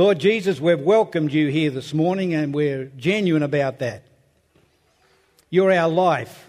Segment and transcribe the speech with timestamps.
[0.00, 4.02] Lord Jesus, we've welcomed you here this morning and we're genuine about that.
[5.50, 6.48] You're our life.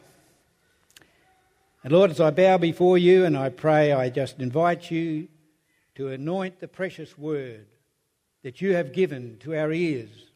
[1.83, 5.27] And Lord, as I bow before you and I pray, I just invite you
[5.95, 7.66] to anoint the precious word
[8.41, 10.27] that you have given to our ears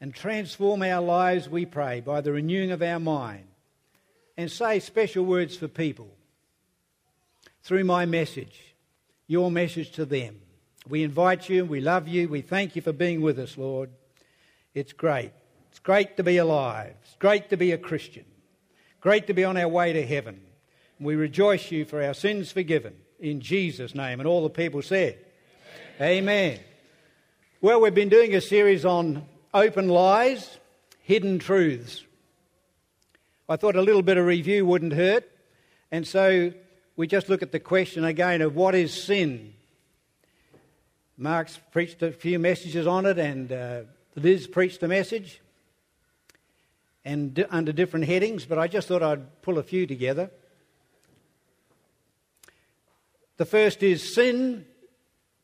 [0.00, 3.48] and transform our lives, we pray, by the renewing of our mind
[4.36, 6.14] and say special words for people
[7.64, 8.72] through my message,
[9.26, 10.36] your message to them.
[10.88, 13.90] We invite you, we love you, we thank you for being with us, Lord.
[14.74, 15.32] It's great.
[15.70, 16.94] It's great to be alive.
[17.02, 18.24] It's great to be a Christian.
[19.00, 20.40] Great to be on our way to heaven.
[20.98, 24.18] We rejoice you for our sins forgiven in Jesus' name.
[24.20, 25.18] And all the people said,
[26.00, 26.24] Amen.
[26.24, 26.60] Amen.
[27.60, 30.58] Well, we've been doing a series on open lies,
[31.00, 32.04] hidden truths.
[33.48, 35.28] I thought a little bit of review wouldn't hurt.
[35.90, 36.52] And so
[36.96, 39.54] we just look at the question again of what is sin?
[41.20, 43.80] Mark's preached a few messages on it, and uh,
[44.14, 45.40] Liz preached a message
[47.04, 50.30] and d- under different headings, but I just thought I'd pull a few together.
[53.36, 54.64] The first is sin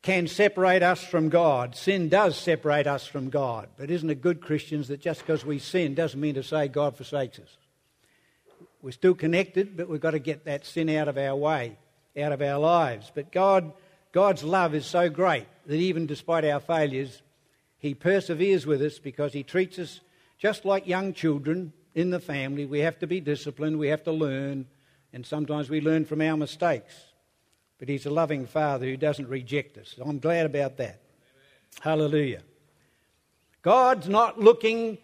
[0.02, 1.74] can separate us from God.
[1.74, 3.68] Sin does separate us from God.
[3.76, 6.96] But isn't it good, Christians, that just because we sin doesn't mean to say God
[6.96, 7.56] forsakes us?
[8.80, 11.78] We're still connected, but we've got to get that sin out of our way,
[12.16, 13.10] out of our lives.
[13.12, 13.72] But God,
[14.14, 17.20] God's love is so great that even despite our failures,
[17.78, 20.00] He perseveres with us because He treats us
[20.38, 22.64] just like young children in the family.
[22.64, 24.66] We have to be disciplined, we have to learn,
[25.12, 26.94] and sometimes we learn from our mistakes.
[27.80, 29.96] But He's a loving Father who doesn't reject us.
[30.00, 31.00] I'm glad about that.
[31.80, 31.98] Amen.
[31.98, 32.42] Hallelujah.
[33.62, 34.98] God's not looking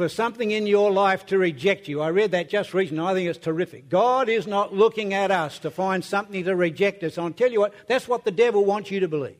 [0.00, 2.00] for something in your life to reject you.
[2.00, 3.04] I read that just recently.
[3.04, 3.90] I think it's terrific.
[3.90, 7.18] God is not looking at us to find something to reject us.
[7.18, 9.36] I'll tell you what, that's what the devil wants you to believe.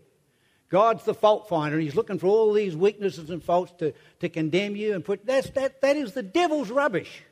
[0.69, 1.79] God's the fault finder.
[1.79, 5.25] He's looking for all these weaknesses and faults to, to condemn you and put.
[5.25, 7.23] That's, that, that is the devil's rubbish.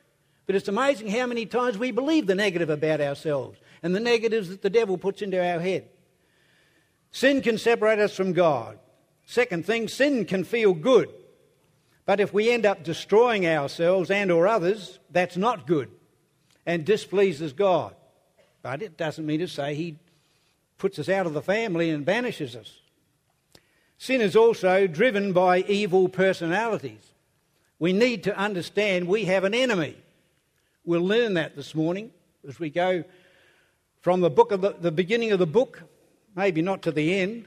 [0.47, 4.49] But it's amazing how many times we believe the negative about ourselves and the negatives
[4.49, 5.87] that the devil puts into our head.
[7.11, 8.79] Sin can separate us from God.
[9.27, 11.13] Second thing, sin can feel good.
[12.09, 15.91] But if we end up destroying ourselves and or others, that's not good
[16.65, 17.93] and displeases God.
[18.63, 19.99] But it doesn't mean to say he
[20.79, 22.79] puts us out of the family and banishes us.
[23.99, 27.13] Sin is also driven by evil personalities.
[27.77, 29.95] We need to understand we have an enemy.
[30.83, 32.09] We'll learn that this morning
[32.47, 33.03] as we go
[34.01, 35.83] from the book of the, the beginning of the book,
[36.35, 37.45] maybe not to the end.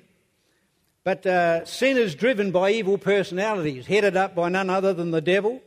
[1.05, 5.21] But uh, sin is driven by evil personalities, headed up by none other than the
[5.21, 5.61] devil.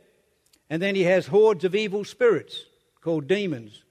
[0.70, 2.64] And then he has hordes of evil spirits
[3.00, 3.82] called demons.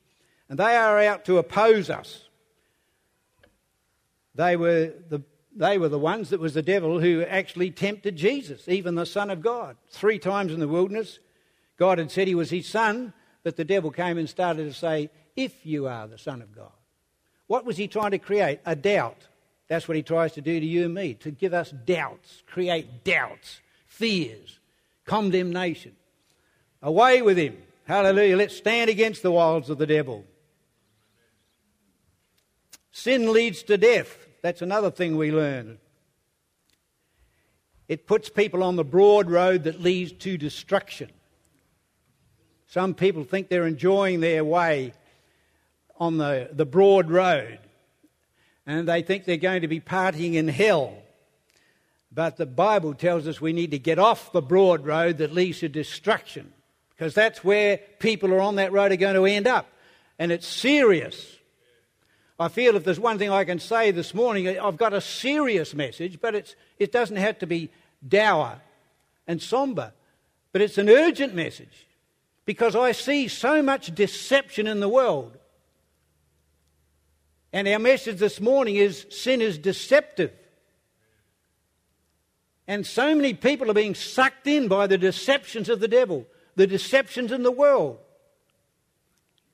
[0.50, 2.26] And they are out to oppose us.
[4.34, 5.22] They were the,
[5.56, 9.30] they were the ones that was the devil who actually tempted Jesus, even the Son
[9.30, 9.78] of God.
[9.90, 11.20] Three times in the wilderness,
[11.78, 13.14] God had said he was his son,
[13.44, 16.72] but the devil came and started to say, If you are the Son of God.
[17.48, 18.60] What was he trying to create?
[18.66, 19.28] A doubt.
[19.68, 23.04] That's what he tries to do to you and me, to give us doubts, create
[23.04, 24.60] doubts, fears,
[25.06, 25.94] condemnation.
[26.82, 27.58] Away with him.
[27.86, 28.38] Hallelujah.
[28.38, 30.26] Let's stand against the wiles of the devil.
[32.92, 34.28] Sin leads to death.
[34.42, 35.80] That's another thing we learn.
[37.88, 41.10] It puts people on the broad road that leads to destruction.
[42.68, 44.94] Some people think they're enjoying their way
[46.00, 47.60] on the, the broad road
[48.66, 50.94] and they think they're going to be partying in hell.
[52.12, 55.60] But the Bible tells us we need to get off the broad road that leads
[55.60, 56.54] to destruction
[56.92, 59.68] because that's where people are on that road are going to end up.
[60.18, 61.36] And it's serious.
[62.40, 65.74] I feel if there's one thing I can say this morning, I've got a serious
[65.74, 67.70] message, but it's, it doesn't have to be
[68.08, 68.62] dour
[69.28, 69.92] and somber.
[70.54, 71.86] But it's an urgent message
[72.46, 75.38] because I see so much deception in the world.
[77.56, 80.34] And our message this morning is sin is deceptive.
[82.68, 86.68] And so many people are being sucked in by the deceptions of the devil, the
[86.68, 88.00] deceptions in the world.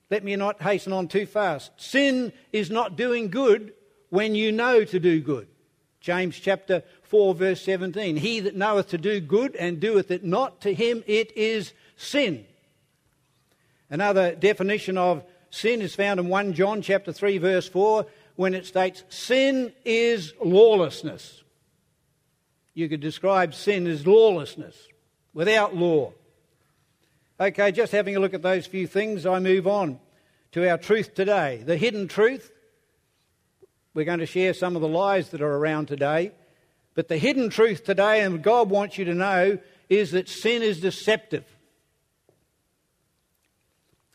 [0.09, 1.73] Let me not hasten on too fast.
[1.77, 3.71] Sin is not doing good
[4.09, 5.47] when you know to do good.
[5.99, 8.17] James chapter 4, verse 17.
[8.17, 12.47] He that knoweth to do good and doeth it not, to him it is sin.
[13.91, 18.05] Another definition of sin is found in 1 John chapter 3 verse 4
[18.35, 21.43] when it states sin is lawlessness.
[22.73, 24.75] You could describe sin as lawlessness,
[25.33, 26.13] without law.
[27.39, 29.99] Okay, just having a look at those few things, I move on
[30.53, 31.61] to our truth today.
[31.63, 32.51] The hidden truth.
[33.93, 36.31] We're going to share some of the lies that are around today
[36.93, 39.59] But the hidden truth today, and God wants you to know,
[39.89, 41.45] is that sin is deceptive.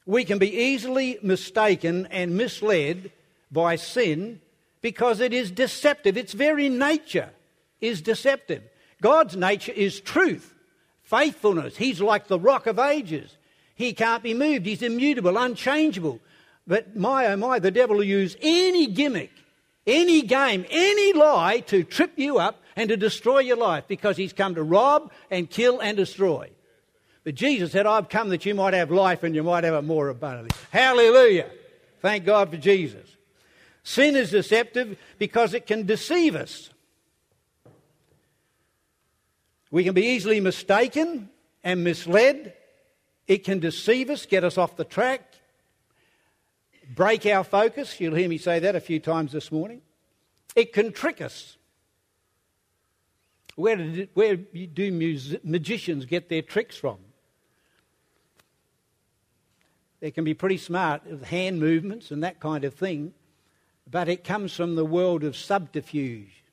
[0.07, 3.11] We can be easily mistaken and misled
[3.51, 4.41] by sin
[4.81, 6.17] because it is deceptive.
[6.17, 7.31] Its very nature
[7.81, 8.63] is deceptive.
[9.03, 10.55] God's nature is truth,
[11.03, 11.77] faithfulness.
[11.77, 13.37] He's like the rock of ages.
[13.75, 14.65] He can't be moved.
[14.65, 16.21] He's immutable, unchangeable.
[16.67, 19.33] But my oh my, the devil will use any gimmick,
[19.87, 24.33] any game, any lie to trip you up and to destroy your life because he's
[24.33, 26.51] come to rob and kill and destroy.
[27.27, 29.83] But Jesus said, I've come that you might have life and you might have it
[29.83, 30.57] more abundantly.
[30.71, 31.51] Hallelujah.
[32.01, 33.05] Thank God for Jesus.
[33.83, 36.71] Sin is deceptive because it can deceive us.
[39.73, 41.29] We can be easily mistaken
[41.65, 42.55] and misled.
[43.27, 45.35] It can deceive us, get us off the track,
[46.95, 48.01] break our focus.
[48.01, 49.83] You'll hear me say that a few times this morning.
[50.55, 51.57] It can trick us.
[53.57, 56.99] Where, did, where do magicians get their tricks from?
[60.01, 63.13] They can be pretty smart with hand movements and that kind of thing,
[63.91, 66.45] but it comes from the world of subterfuge,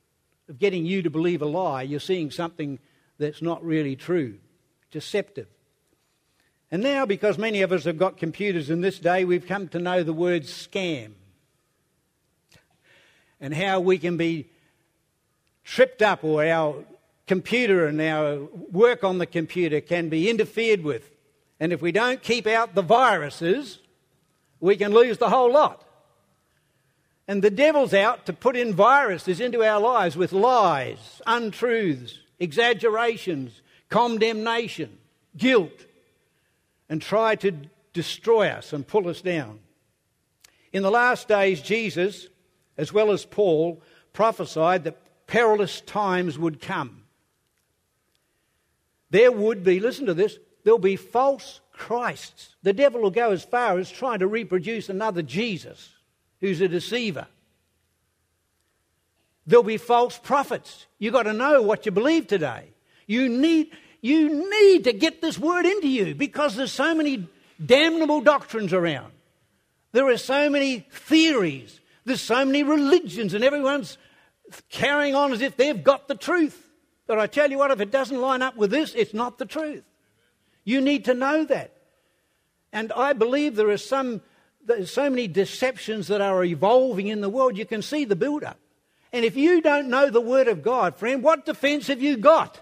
[0.47, 1.81] of getting you to believe a lie.
[1.81, 2.79] You're seeing something
[3.17, 4.37] that's not really true,
[4.91, 5.47] deceptive.
[6.71, 9.79] And now, because many of us have got computers in this day, we've come to
[9.79, 11.11] know the word scam
[13.39, 14.49] and how we can be
[15.63, 16.83] tripped up or our
[17.27, 18.37] computer and our
[18.71, 21.12] work on the computer can be interfered with.
[21.63, 23.79] And if we don't keep out the viruses,
[24.59, 25.81] we can lose the whole lot.
[27.25, 33.61] And the devil's out to put in viruses into our lives with lies, untruths, exaggerations,
[33.87, 34.97] condemnation,
[35.37, 35.85] guilt
[36.89, 37.53] and try to
[37.93, 39.59] destroy us and pull us down.
[40.73, 42.27] In the last days, Jesus,
[42.77, 43.81] as well as Paul,
[44.11, 47.03] prophesied that perilous times would come.
[49.11, 52.55] There would be, listen to this, there'll be false Christs.
[52.63, 55.89] The devil will go as far as trying to reproduce another Jesus
[56.39, 57.27] who's a deceiver.
[59.45, 60.85] There'll be false prophets.
[60.99, 62.69] You've got to know what you believe today.
[63.07, 63.71] You need,
[64.01, 67.27] you need to get this word into you because there's so many
[67.63, 69.11] damnable doctrines around.
[69.91, 71.79] There are so many theories.
[72.05, 73.97] There's so many religions, and everyone's
[74.69, 76.69] carrying on as if they've got the truth.
[77.07, 79.45] But I tell you what, if it doesn't line up with this, it's not the
[79.45, 79.83] truth.
[80.63, 81.71] You need to know that.
[82.71, 84.21] And I believe there are some,
[84.85, 87.57] so many deceptions that are evolving in the world.
[87.57, 88.57] You can see the build up.
[89.11, 92.59] And if you don't know the Word of God, friend, what defense have you got?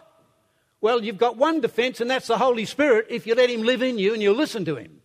[0.82, 3.82] Well, you've got one defense, and that's the Holy Spirit if you let Him live
[3.82, 5.02] in you and you listen to Him.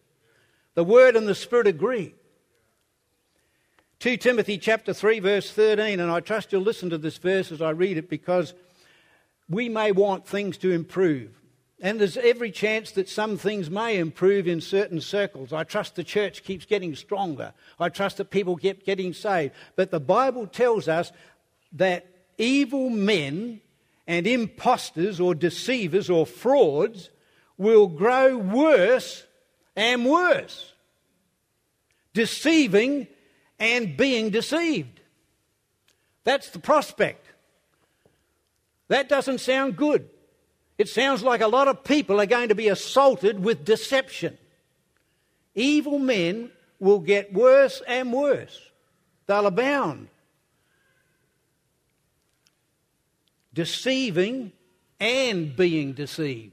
[0.74, 2.14] The Word and the Spirit agree.
[4.00, 7.62] 2 Timothy chapter 3 verse 13 and I trust you'll listen to this verse as
[7.62, 8.52] I read it because
[9.48, 11.30] we may want things to improve
[11.80, 15.52] and there's every chance that some things may improve in certain circles.
[15.52, 17.52] I trust the church keeps getting stronger.
[17.78, 19.54] I trust that people keep getting saved.
[19.76, 21.12] But the Bible tells us
[21.72, 22.06] that
[22.38, 23.60] evil men
[24.06, 27.10] and impostors or deceivers or frauds
[27.58, 29.26] will grow worse
[29.74, 30.72] and worse,
[32.14, 33.06] deceiving
[33.58, 35.00] and being deceived.
[36.24, 37.26] That's the prospect.
[38.88, 40.08] That doesn't sound good.
[40.78, 44.36] It sounds like a lot of people are going to be assaulted with deception.
[45.54, 48.60] Evil men will get worse and worse,
[49.26, 50.08] they'll abound.
[53.56, 54.52] deceiving
[55.00, 56.52] and being deceived.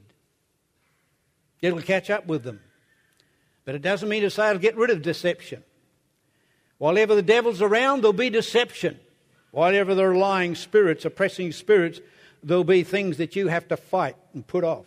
[1.60, 2.60] It'll catch up with them.
[3.66, 5.62] But it doesn't mean to say it'll get rid of deception.
[6.78, 8.98] While ever the devil's around, there'll be deception.
[9.50, 12.00] While ever there are lying spirits, oppressing spirits,
[12.44, 14.86] there'll be things that you have to fight and put off.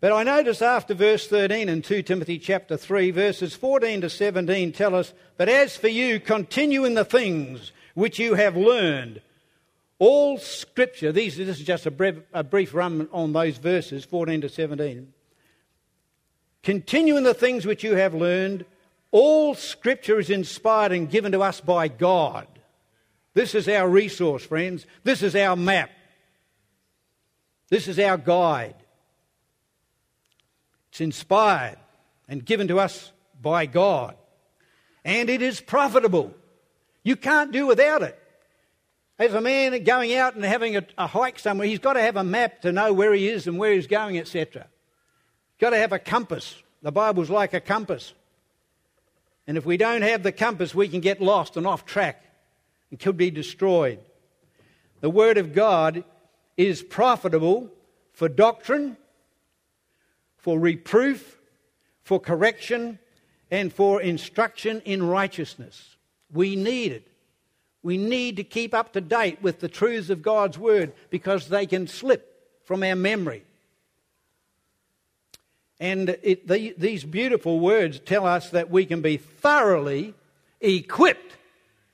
[0.00, 4.70] But I notice after verse 13 in 2 Timothy chapter 3, verses 14 to 17
[4.72, 9.20] tell us, But as for you, continue in the things which you have learned
[9.98, 14.42] all scripture, these, this is just a brief, a brief run on those verses, 14
[14.42, 15.12] to 17.
[16.62, 18.64] Continue in the things which you have learned.
[19.10, 22.46] All scripture is inspired and given to us by God.
[23.38, 24.84] This is our resource, friends.
[25.04, 25.90] This is our map.
[27.68, 28.74] This is our guide.
[30.90, 31.78] It's inspired
[32.26, 34.16] and given to us by God.
[35.04, 36.34] And it is profitable.
[37.04, 38.20] You can't do without it.
[39.20, 42.16] As a man going out and having a, a, hike somewhere, he's got to have
[42.16, 44.66] a map to know where he is and where he's going, etc.
[45.60, 46.60] Got to have a compass.
[46.82, 48.14] The Bible's like a compass.
[49.46, 52.24] And if we don't have the compass, we can get lost and off track
[52.90, 53.98] and could be destroyed.
[55.00, 56.04] The Word of God
[56.56, 57.70] is profitable
[58.12, 58.96] for doctrine,
[60.36, 61.38] for reproof,
[62.02, 62.98] for correction,
[63.50, 65.96] and for instruction in righteousness.
[66.32, 67.08] We need it.
[67.82, 71.66] We need to keep up to date with the truths of God's Word because they
[71.66, 73.44] can slip from our memory.
[75.80, 80.14] And it, the, these beautiful words tell us that we can be thoroughly
[80.60, 81.34] equipped.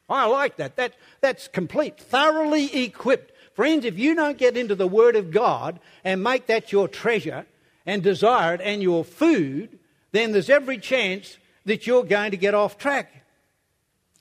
[0.08, 0.76] I like that.
[0.76, 0.94] that.
[1.20, 1.98] That's complete.
[1.98, 3.32] Thoroughly equipped.
[3.54, 7.46] Friends, if you don't get into the Word of God and make that your treasure
[7.86, 9.78] and desire it and your food,
[10.12, 13.24] then there's every chance that you're going to get off track.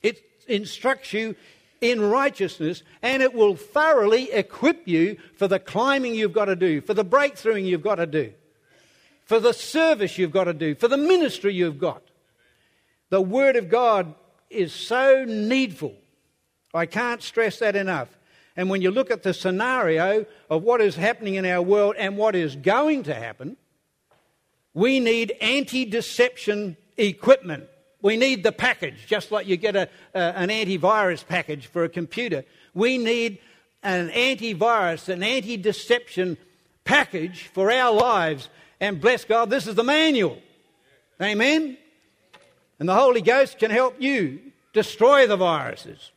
[0.02, 1.34] It instructs you
[1.80, 6.80] in righteousness and it will thoroughly equip you for the climbing you've got to do,
[6.80, 8.32] for the breakthrough you've got to do,
[9.24, 12.02] for the service you've got to do, for the ministry you've got.
[13.10, 14.14] The Word of God
[14.54, 15.94] is so needful.
[16.72, 18.08] I can't stress that enough.
[18.56, 22.16] And when you look at the scenario of what is happening in our world and
[22.16, 23.56] what is going to happen,
[24.74, 27.64] we need anti deception equipment.
[28.02, 32.44] We need the package, just like you get a, an antivirus package for a computer.
[32.74, 33.38] We need
[33.82, 36.36] an antivirus, an anti deception
[36.84, 38.48] package for our lives.
[38.80, 40.38] And bless God, this is the manual.
[41.22, 41.78] Amen?
[42.78, 44.40] And the Holy Ghost can help you
[44.72, 46.12] destroy the viruses.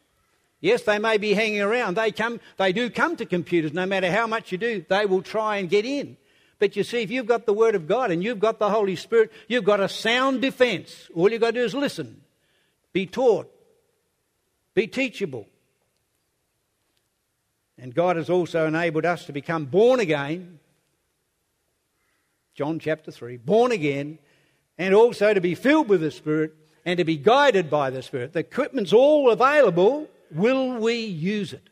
[0.59, 1.95] Yes, they may be hanging around.
[1.95, 3.73] They, come, they do come to computers.
[3.73, 6.17] No matter how much you do, they will try and get in.
[6.59, 8.95] But you see, if you've got the Word of God and you've got the Holy
[8.95, 11.09] Spirit, you've got a sound defense.
[11.13, 12.21] All you've got to do is listen,
[12.93, 13.51] be taught,
[14.73, 15.47] be teachable.
[17.77, 20.59] And God has also enabled us to become born again.
[22.55, 24.17] John chapter 3, born again,
[24.77, 26.53] and also to be filled with the Spirit
[26.85, 28.33] and to be guided by the Spirit.
[28.33, 30.07] The equipment's all available.
[30.31, 31.69] Will we use it?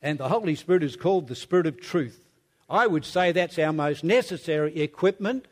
[0.00, 2.28] And the Holy Spirit is called the Spirit of truth.
[2.68, 5.46] I would say that's our most necessary equipment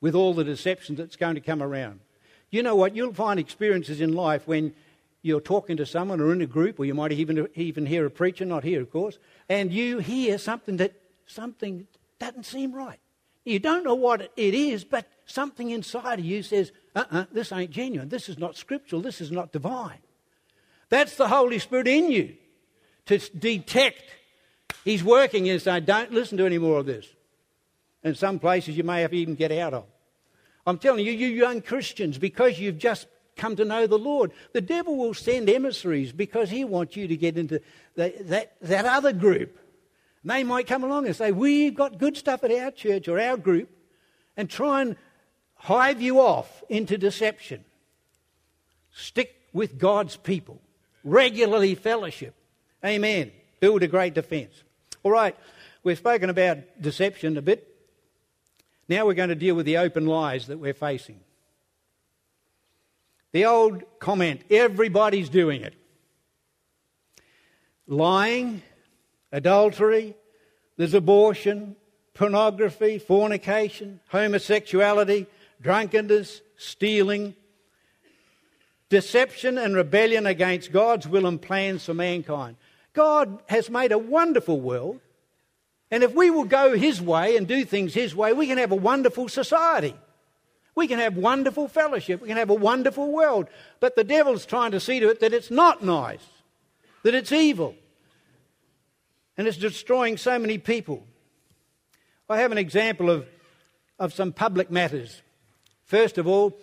[0.00, 2.00] with all the deception that's going to come around.
[2.50, 2.94] You know what?
[2.94, 4.74] You'll find experiences in life when
[5.22, 8.10] you're talking to someone or in a group, or you might even, even hear a
[8.10, 9.18] preacher, not here, of course,
[9.48, 10.92] and you hear something that
[11.26, 11.86] something
[12.18, 12.98] doesn't seem right.
[13.44, 17.24] You don't know what it is, but something inside of you says, uh uh-uh, uh
[17.32, 18.08] this ain't genuine.
[18.08, 19.02] This is not scriptural.
[19.02, 19.98] This is not divine.
[20.88, 22.36] That's the Holy Spirit in you
[23.06, 24.02] to detect
[24.84, 27.06] He's working and say, don't listen to any more of this.
[28.02, 29.86] And some places you may have to even get out of.
[30.66, 33.06] I'm telling you, you young Christians, because you've just
[33.36, 37.16] come to know the Lord, the devil will send emissaries because he wants you to
[37.16, 37.60] get into
[37.94, 39.58] the, that, that other group.
[40.24, 43.36] They might come along and say, We've got good stuff at our church or our
[43.36, 43.70] group,
[44.36, 44.96] and try and
[45.56, 47.64] hive you off into deception.
[48.92, 50.60] Stick with God's people,
[51.02, 52.34] regularly fellowship.
[52.84, 53.32] Amen.
[53.60, 54.62] Build a great defence.
[55.02, 55.36] All right,
[55.82, 57.68] we've spoken about deception a bit.
[58.88, 61.20] Now we're going to deal with the open lies that we're facing.
[63.32, 65.74] The old comment everybody's doing it.
[67.86, 68.62] Lying,
[69.34, 70.14] adultery,
[70.76, 71.74] there's abortion,
[72.14, 75.26] pornography, fornication, homosexuality,
[75.60, 77.34] drunkenness, stealing,
[78.88, 82.56] deception and rebellion against God's will and plans for mankind.
[82.92, 85.00] God has made a wonderful world,
[85.90, 88.70] and if we will go His way and do things His way, we can have
[88.70, 89.96] a wonderful society.
[90.76, 92.20] We can have wonderful fellowship.
[92.20, 93.48] We can have a wonderful world.
[93.80, 96.24] But the devil's trying to see to it that it's not nice,
[97.02, 97.76] that it's evil,
[99.36, 101.04] and it's destroying so many people.
[102.28, 103.26] I have an example of,
[103.98, 105.22] of some public matters.
[105.84, 106.56] First of all,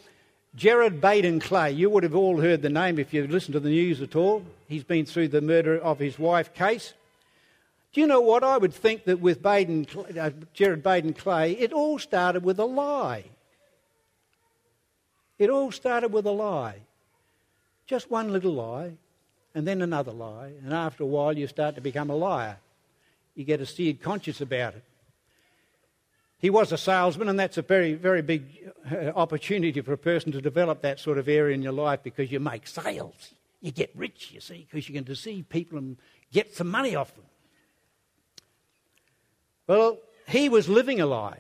[0.55, 1.71] Gerard Baden Clay.
[1.71, 4.43] You would have all heard the name if you've listened to the news at all.
[4.67, 6.93] He's been through the murder of his wife case.
[7.93, 8.43] Do you know what?
[8.43, 9.87] I would think that with Baden,
[10.19, 13.25] uh, Gerard Baden Clay, it all started with a lie.
[15.37, 16.79] It all started with a lie.
[17.87, 18.93] Just one little lie,
[19.53, 22.57] and then another lie, and after a while you start to become a liar.
[23.35, 24.83] You get a seared conscience about it.
[26.37, 30.31] He was a salesman, and that's a very, very big uh, opportunity for a person
[30.31, 33.33] to develop that sort of area in your life because you make sales.
[33.61, 35.97] You get rich, you see, because you can deceive people and
[36.31, 37.25] get some money off them.
[39.67, 41.39] Well, he was living a lie.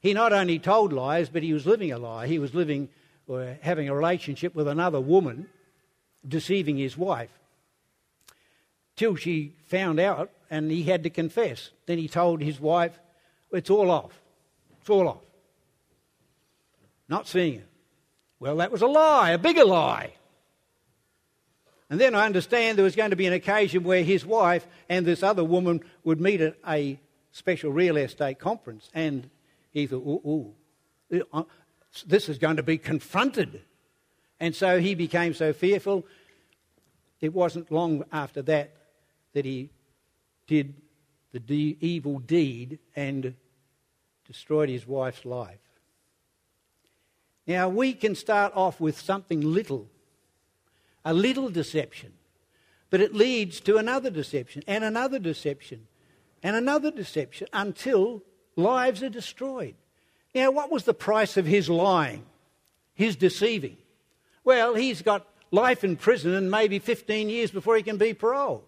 [0.00, 2.26] He not only told lies, but he was living a lie.
[2.26, 2.90] He was living
[3.26, 5.48] or having a relationship with another woman,
[6.26, 7.30] deceiving his wife.
[8.96, 11.70] Till she found out and he had to confess.
[11.86, 12.98] Then he told his wife,
[13.52, 14.18] it's all off.
[14.80, 15.22] It's all off.
[17.08, 17.68] Not seeing it.
[18.38, 20.12] Well, that was a lie, a bigger lie.
[21.88, 25.06] And then I understand there was going to be an occasion where his wife and
[25.06, 26.98] this other woman would meet at a
[27.30, 28.90] special real estate conference.
[28.92, 29.30] And
[29.70, 30.54] he thought, ooh,
[31.12, 31.44] ooh, uh,
[32.06, 33.62] this is going to be confronted.
[34.38, 36.06] And so he became so fearful.
[37.20, 38.74] It wasn't long after that
[39.32, 39.70] that he
[40.46, 40.74] did
[41.32, 43.34] the de- evil deed and
[44.26, 45.58] destroyed his wife's life.
[47.46, 49.88] Now, we can start off with something little,
[51.04, 52.12] a little deception,
[52.90, 55.86] but it leads to another deception and another deception
[56.42, 58.22] and another deception until
[58.56, 59.74] lives are destroyed.
[60.34, 62.24] Now, what was the price of his lying,
[62.94, 63.76] his deceiving?
[64.46, 68.62] Well, he's got life in prison and maybe 15 years before he can be paroled.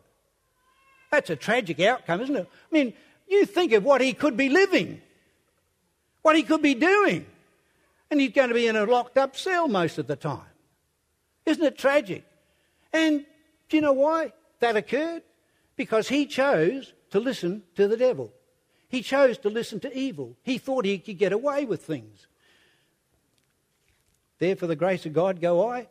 [1.12, 2.48] That's a tragic outcome, isn't it?
[2.50, 2.92] I mean,
[3.28, 5.00] you think of what he could be living,
[6.22, 7.24] what he could be doing,
[8.10, 10.50] and he's going to be in a locked up cell most of the time.
[11.46, 12.24] Isn't it tragic?
[12.92, 13.24] And
[13.68, 15.22] do you know why that occurred?
[15.76, 18.32] Because he chose to listen to the devil.
[18.88, 20.34] He chose to listen to evil.
[20.42, 22.26] He thought he could get away with things.
[24.38, 25.88] There, for the grace of God, go I.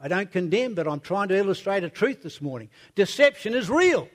[0.00, 2.70] I don't condemn, but I'm trying to illustrate a truth this morning.
[2.94, 4.08] Deception is real.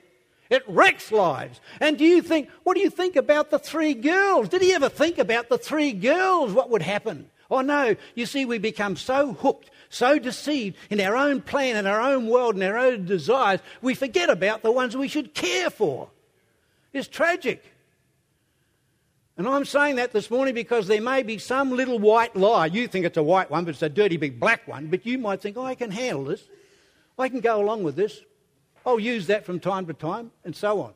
[0.50, 1.60] It wrecks lives.
[1.80, 4.48] And do you think, what do you think about the three girls?
[4.48, 6.52] Did he ever think about the three girls?
[6.52, 7.30] What would happen?
[7.50, 11.86] Oh no, you see, we become so hooked, so deceived in our own plan in
[11.86, 15.70] our own world in our own desires, we forget about the ones we should care
[15.70, 16.10] for.
[16.92, 17.64] It's tragic.
[19.38, 22.66] And I'm saying that this morning because there may be some little white lie.
[22.66, 24.86] You think it's a white one, but it's a dirty big black one.
[24.86, 26.42] But you might think, oh, I can handle this.
[27.18, 28.20] I can go along with this.
[28.86, 30.92] I'll use that from time to time, and so on.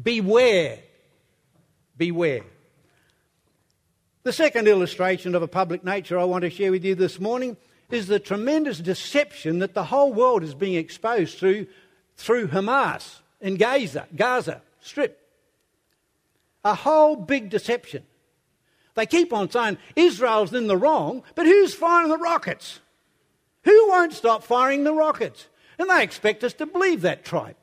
[0.00, 0.78] Beware.
[1.96, 2.42] Beware.
[4.22, 7.56] The second illustration of a public nature I want to share with you this morning
[7.90, 11.66] is the tremendous deception that the whole world is being exposed to
[12.16, 15.19] through Hamas in Gaza, Gaza Strip.
[16.64, 18.04] A whole big deception.
[18.94, 22.80] They keep on saying Israel's in the wrong, but who's firing the rockets?
[23.64, 25.46] Who won't stop firing the rockets?
[25.78, 27.56] And they expect us to believe that tripe.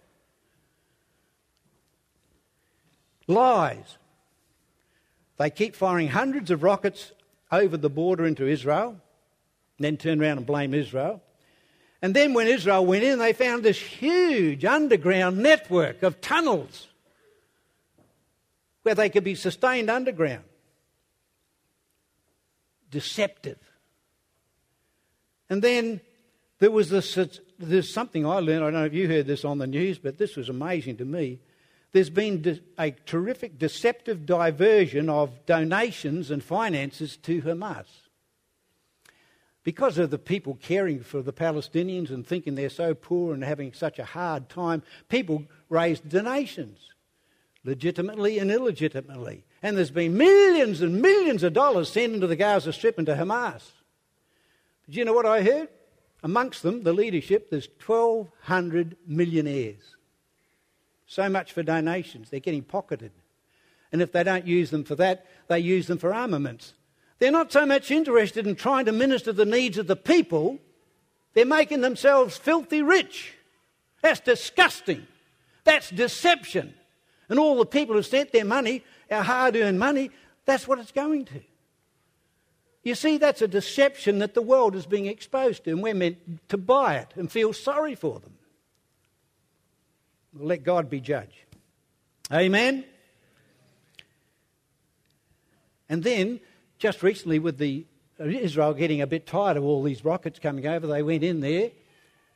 [3.28, 3.98] Lies.
[5.38, 7.12] They keep firing hundreds of rockets
[7.52, 9.00] over the border into Israel,
[9.78, 11.22] then turn around and blame Israel.
[12.02, 16.88] And then when Israel went in, they found this huge underground network of tunnels
[18.88, 20.46] where they could be sustained underground.
[22.90, 23.60] Deceptive.
[25.50, 26.00] And then
[26.60, 27.20] there was this,
[27.60, 28.64] there's something I learned.
[28.64, 31.06] I don't know if you heard this on the news, but this was amazing to
[31.06, 31.40] me.
[31.92, 37.88] There's been a terrific deceptive diversion of donations and finances to Hamas.
[39.66, 43.74] Because of the people caring for the Palestinians and thinking they're so poor and having
[43.74, 46.80] such a hard time, people raised donations,
[47.68, 49.44] legitimately and illegitimately.
[49.62, 53.14] And there's been millions and millions of dollars sent into the Gaza Strip and to
[53.14, 53.62] Hamas.
[54.86, 55.68] But you know what I heard?
[56.24, 59.98] Amongst them, the leadership, there's 1,200 millionaires.
[61.06, 62.30] So much for donations.
[62.30, 63.12] They're getting pocketed.
[63.92, 66.74] And if they don't use them for that, they use them for armaments.
[67.20, 70.60] They're not so much interested in trying to minister the needs of the people,
[71.34, 73.34] they're making themselves filthy rich.
[74.02, 75.06] That's disgusting.
[75.66, 76.74] That's deception.
[77.30, 80.12] And all the people who sent their money, our hard earned money,
[80.46, 81.42] that's what it's going to.
[82.84, 86.48] You see, that's a deception that the world is being exposed to, and we're meant
[86.50, 88.34] to buy it and feel sorry for them.
[90.34, 91.46] Let God be judge.
[92.32, 92.86] Amen?
[95.90, 96.40] And then,
[96.80, 97.86] just recently, with the
[98.20, 101.72] Israel getting a bit tired of all these rockets coming over, they went in there.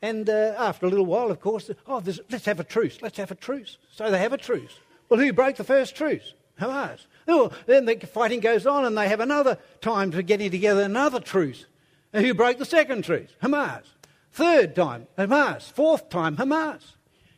[0.02, 3.00] And uh, after a little while, of course, oh, let's have a truce.
[3.02, 3.78] Let's have a truce.
[3.92, 4.80] So they have a truce.
[5.10, 6.34] Well, who broke the first truce?
[6.60, 7.06] Hamas.
[7.28, 11.20] Oh, then the fighting goes on and they have another time for getting together another
[11.20, 11.66] truce.
[12.14, 13.30] And who broke the second truce?
[13.42, 13.84] Hamas.
[14.32, 15.64] Third time, Hamas.
[15.72, 16.82] Fourth time, Hamas.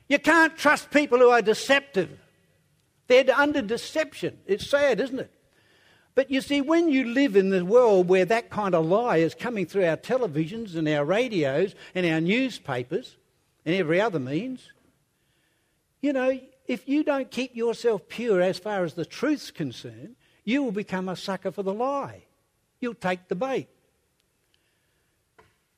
[0.08, 2.19] You can't trust people who are deceptive.
[3.08, 4.38] They're under deception.
[4.45, 5.32] It's sad, isn't it?
[6.15, 9.34] But you see, when you live in the world where that kind of lie is
[9.34, 13.17] coming through our televisions and our radios and our newspapers
[13.65, 14.69] and every other means,
[16.02, 20.62] you know, if you don't keep yourself pure as far as the truth's concerned, you
[20.63, 22.23] will become a sucker for the lie.
[22.80, 23.67] You'll take the bait.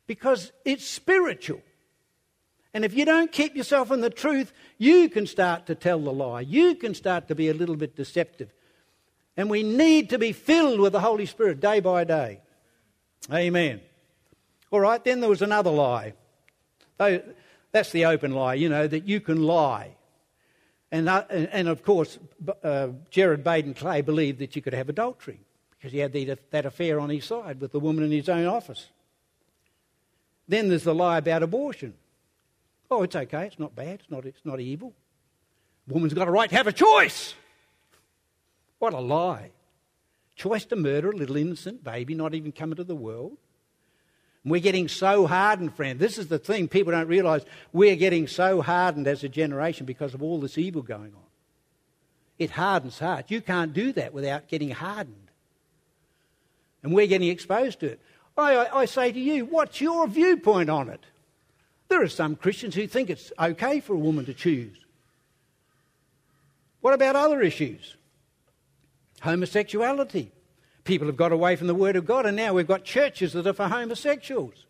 [0.08, 1.62] Because it's spiritual.
[2.74, 6.12] And if you don't keep yourself in the truth, you can start to tell the
[6.12, 6.42] lie.
[6.42, 8.52] You can start to be a little bit deceptive.
[9.38, 12.42] And we need to be filled with the Holy Spirit day by day.
[13.32, 13.82] Amen.
[14.72, 16.14] All right, then there was another lie.
[16.98, 19.96] That's the open lie, you know, that you can lie.
[20.92, 22.18] And, uh, and, of course,
[22.64, 25.40] uh, Gerard Baden Clay believed that you could have adultery
[25.72, 28.46] because he had the, that affair on his side with the woman in his own
[28.46, 28.88] office.
[30.48, 31.96] Then there's the lie about abortion.
[32.90, 34.94] Oh, it's okay, it's not bad, it's not, it's not evil.
[35.88, 37.34] Woman's got a right to have a choice.
[38.86, 39.50] What a lie.
[40.36, 43.36] Choice to murder a little innocent baby, not even come into the world.
[44.44, 46.00] And We're getting so hardened, friend.
[46.00, 47.44] This is the thing people don't realise.
[47.74, 51.24] We're getting so hardened as a generation because of all this evil going on.
[52.38, 53.32] It hardens hearts.
[53.32, 55.32] You can't do that without getting hardened.
[56.84, 58.00] And we're getting exposed to it.
[58.38, 61.04] I, I, I say to you, what's your viewpoint on it?
[61.88, 64.78] There are some Christians who think it's okay for a woman to choose.
[66.82, 67.96] What about other issues?
[69.26, 70.32] Homosexuality.
[70.86, 73.48] People have got away from the Word of God, and now we've got churches that
[73.48, 74.66] are for homosexuals.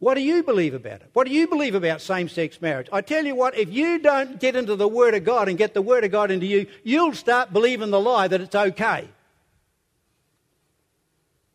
[0.00, 1.10] What do you believe about it?
[1.12, 2.88] What do you believe about same sex marriage?
[2.92, 5.74] I tell you what, if you don't get into the Word of God and get
[5.74, 9.08] the Word of God into you, you'll start believing the lie that it's okay.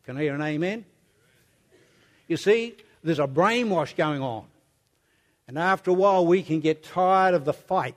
[0.04, 0.84] Can I hear an amen?
[2.28, 4.46] You see, there's a brainwash going on.
[5.48, 7.96] And after a while, we can get tired of the fight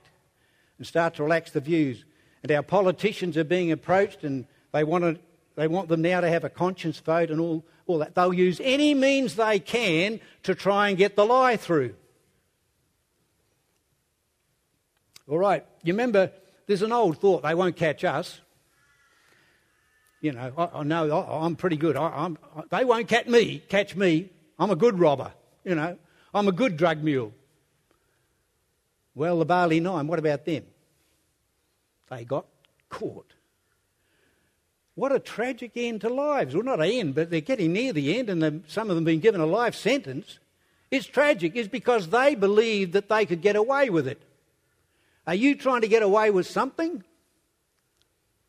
[0.78, 2.04] and start to relax the views.
[2.42, 5.18] And our politicians are being approached and they want, to,
[5.56, 8.14] they want them now to have a conscience vote and all, all that.
[8.14, 11.94] They'll use any means they can to try and get the lie through.
[15.28, 16.32] All right, you remember
[16.66, 18.40] there's an old thought they won't catch us.
[20.20, 21.96] You know, I, I know I, am pretty good.
[21.96, 22.30] I,
[22.70, 23.62] they won't catch me.
[23.68, 24.30] Catch me.
[24.58, 25.32] I'm a good robber.
[25.64, 25.98] You know,
[26.34, 27.32] I'm a good drug mule.
[29.14, 30.64] Well, the Bali Nine, what about them?
[32.10, 32.46] They got
[32.88, 33.34] caught.
[34.96, 36.54] What a tragic end to lives.
[36.54, 39.12] Well, not an end, but they're getting near the end, and some of them have
[39.12, 40.38] been given a life sentence.
[40.90, 41.52] It's tragic.
[41.54, 44.20] It's because they believed that they could get away with it.
[45.26, 47.04] Are you trying to get away with something?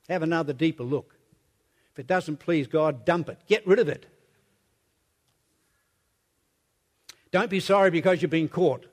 [0.10, 1.16] Have another deeper look.
[1.94, 3.38] If it doesn't please God, dump it.
[3.48, 4.08] Get rid of it.
[7.32, 8.88] Don't be sorry because you've been caught.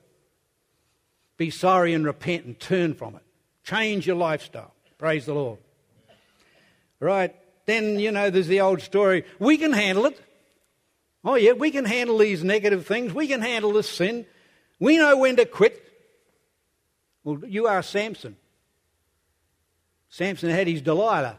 [1.35, 3.23] Be sorry and repent and turn from it.
[3.69, 4.73] Change your lifestyle.
[4.97, 5.59] Praise the Lord.
[6.99, 7.35] Right
[7.67, 9.25] then, you know, there's the old story.
[9.37, 10.19] We can handle it.
[11.23, 13.13] Oh, yeah, we can handle these negative things.
[13.13, 14.25] We can handle this sin.
[14.79, 15.83] We know when to quit.
[17.23, 18.37] Well, you are Samson.
[20.09, 21.37] Samson had his Delilah.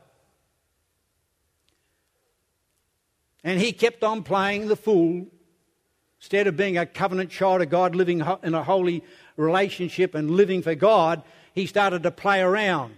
[3.43, 5.27] And he kept on playing the fool.
[6.21, 9.03] Instead of being a covenant child of God, living in a holy
[9.37, 12.95] relationship and living for God, he started to play around.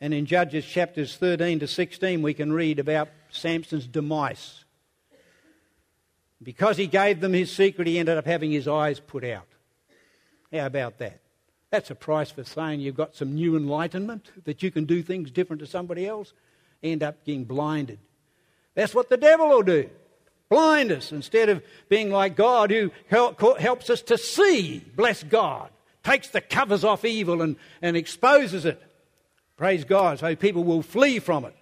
[0.00, 4.64] And in Judges chapters 13 to 16, we can read about Samson's demise.
[6.42, 9.46] Because he gave them his secret, he ended up having his eyes put out.
[10.52, 11.20] How about that?
[11.70, 15.30] That's a price for saying you've got some new enlightenment, that you can do things
[15.30, 16.32] different to somebody else.
[16.82, 18.00] End up getting blinded.
[18.74, 19.88] That's what the devil will do.
[20.48, 24.84] Blind us instead of being like God who helps us to see.
[24.96, 25.70] Bless God.
[26.02, 28.82] Takes the covers off evil and, and exposes it.
[29.56, 30.18] Praise God.
[30.18, 31.54] So people will flee from it.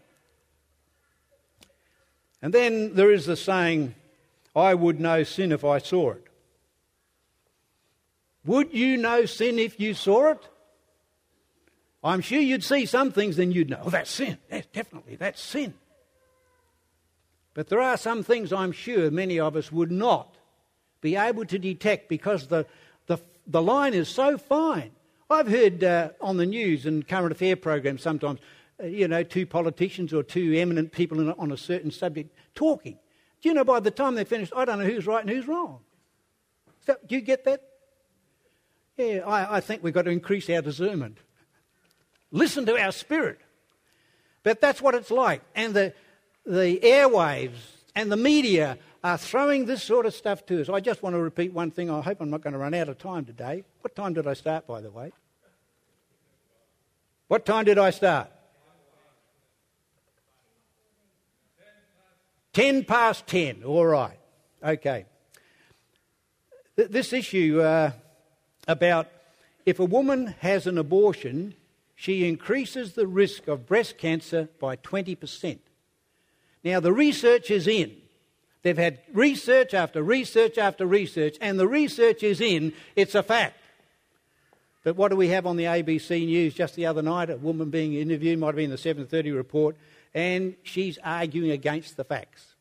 [2.42, 3.94] And then there is the saying,
[4.56, 6.26] I would know sin if I saw it.
[8.46, 10.48] Would you know sin if you saw it?
[12.02, 14.38] I'm sure you'd see some things, then you'd know, oh, that's sin.
[14.48, 15.74] That's definitely, that's sin.
[17.52, 20.34] But there are some things I'm sure many of us would not
[21.02, 22.64] be able to detect because the,
[23.06, 23.18] the,
[23.50, 24.92] the line is so fine.
[25.28, 28.40] I've heard uh, on the news and current affair programs sometimes,
[28.82, 32.98] uh, you know, two politicians or two eminent people a, on a certain subject talking.
[33.42, 35.48] Do you know by the time they're finished, I don't know who's right and who's
[35.48, 35.80] wrong?
[36.86, 37.62] So, do you get that?
[38.96, 41.18] Yeah, I, I think we've got to increase our discernment.
[42.30, 43.40] Listen to our spirit.
[44.42, 45.42] But that's what it's like.
[45.54, 45.92] And the,
[46.46, 47.58] the airwaves
[47.94, 50.68] and the media are throwing this sort of stuff to us.
[50.68, 51.90] I just want to repeat one thing.
[51.90, 53.64] I hope I'm not going to run out of time today.
[53.80, 55.12] What time did I start, by the way?
[57.28, 58.30] What time did I start?
[62.52, 63.62] Ten past ten.
[63.62, 64.18] All right.
[64.62, 65.06] Okay.
[66.74, 67.92] This issue uh,
[68.66, 69.08] about
[69.64, 71.54] if a woman has an abortion,
[71.94, 75.58] she increases the risk of breast cancer by 20%.
[76.62, 77.96] Now, the research is in.
[78.62, 82.74] They've had research after research after research, and the research is in.
[82.94, 83.56] It's a fact.
[84.84, 87.30] But what do we have on the ABC News just the other night?
[87.30, 89.76] A woman being interviewed, might have been the 7:30 report,
[90.14, 92.54] and she's arguing against the facts.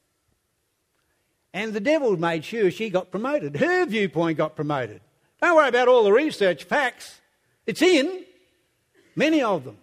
[1.54, 3.58] And the devil made sure she got promoted.
[3.58, 5.02] Her viewpoint got promoted.
[5.42, 7.22] Don't worry about all the research facts.
[7.66, 8.26] It's in.
[9.16, 9.78] Many of them.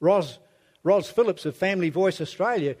[0.00, 0.38] Ros,
[0.82, 2.76] Ros Phillips of Family Voice Australia,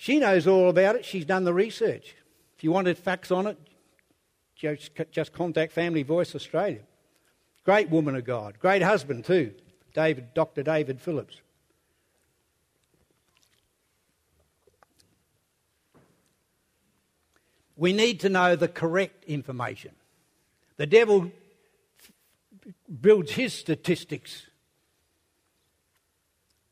[0.00, 1.04] she knows all about it.
[1.04, 2.14] She's done the research.
[2.56, 3.58] If you wanted facts on it,
[4.56, 6.80] just, contact Family Voice Australia.
[7.66, 8.58] Great woman of God.
[8.58, 9.52] Great husband, too.
[9.92, 10.62] David, Dr.
[10.62, 11.42] David Phillips.
[17.76, 19.92] We need to know the correct information.
[20.78, 21.30] The devil
[23.02, 24.46] builds his statistics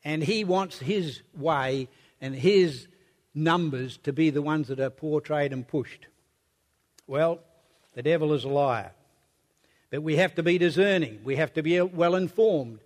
[0.03, 1.89] and he wants his way
[2.19, 2.87] and his
[3.39, 6.07] numbers to be the ones that are portrayed and pushed.
[7.07, 7.39] Well,
[7.93, 8.91] the devil is a liar.
[9.89, 11.21] But we have to be discerning.
[11.23, 12.79] We have to be well informed.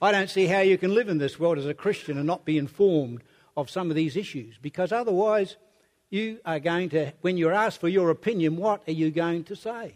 [0.00, 2.44] I don't see how you can live in this world as a Christian and not
[2.44, 3.22] be informed
[3.56, 5.56] of some of these issues because otherwise
[6.10, 9.56] you are going to, when you're asked for your opinion, what are you going to
[9.56, 9.94] say?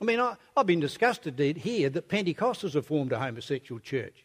[0.00, 4.24] I mean, I, have been disgusted to hear that Pentecostals have formed a homosexual church.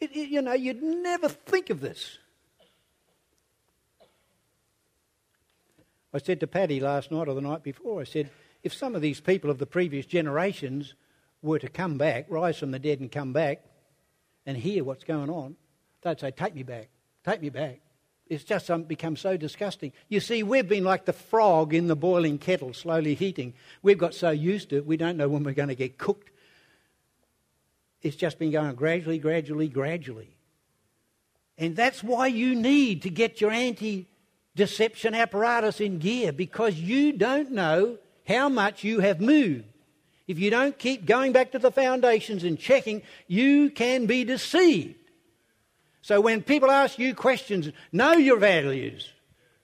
[0.00, 2.18] It, it, you know, you'd never think of this.
[6.12, 8.30] I said to Paddy last night or the night before, I said,
[8.62, 10.94] if some of these people of the previous generations
[11.42, 13.62] were to come back, rise from the dead and come back
[14.44, 15.56] and hear what's going on,
[16.02, 16.88] they'd say, Take me back,
[17.24, 17.80] take me back.
[18.26, 19.92] It's just become so disgusting.
[20.08, 23.54] You see, we've been like the frog in the boiling kettle, slowly heating.
[23.82, 26.30] We've got so used to it, we don't know when we're going to get cooked.
[28.02, 30.36] It's just been going gradually, gradually, gradually.
[31.58, 34.08] And that's why you need to get your anti
[34.56, 39.64] deception apparatus in gear because you don't know how much you have moved.
[40.26, 44.94] If you don't keep going back to the foundations and checking, you can be deceived.
[46.02, 49.12] So when people ask you questions, know your values,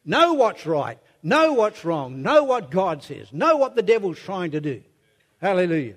[0.05, 4.51] know what's right, know what's wrong, know what God says, know what the devil's trying
[4.51, 4.83] to do.
[5.40, 5.94] Hallelujah.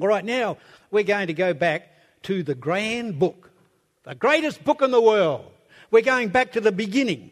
[0.00, 0.58] All right, now
[0.90, 1.90] we're going to go back
[2.24, 3.50] to the grand book,
[4.04, 5.50] the greatest book in the world.
[5.90, 7.30] We're going back to the beginning.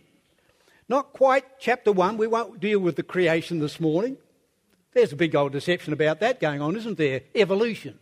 [0.88, 2.16] Not quite chapter 1.
[2.16, 4.16] We won't deal with the creation this morning.
[4.92, 7.22] There's a big old deception about that going on, isn't there?
[7.34, 7.98] Evolution.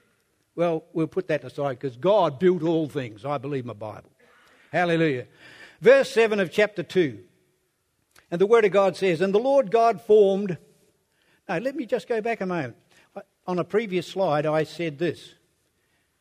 [0.54, 3.24] Well, we'll put that aside because God built all things.
[3.24, 4.10] I believe my Bible.
[4.70, 5.26] Hallelujah.
[5.80, 7.18] Verse 7 of chapter 2.
[8.30, 10.58] And the Word of God says, And the Lord God formed.
[11.48, 12.76] Now, let me just go back a moment.
[13.46, 15.34] On a previous slide, I said this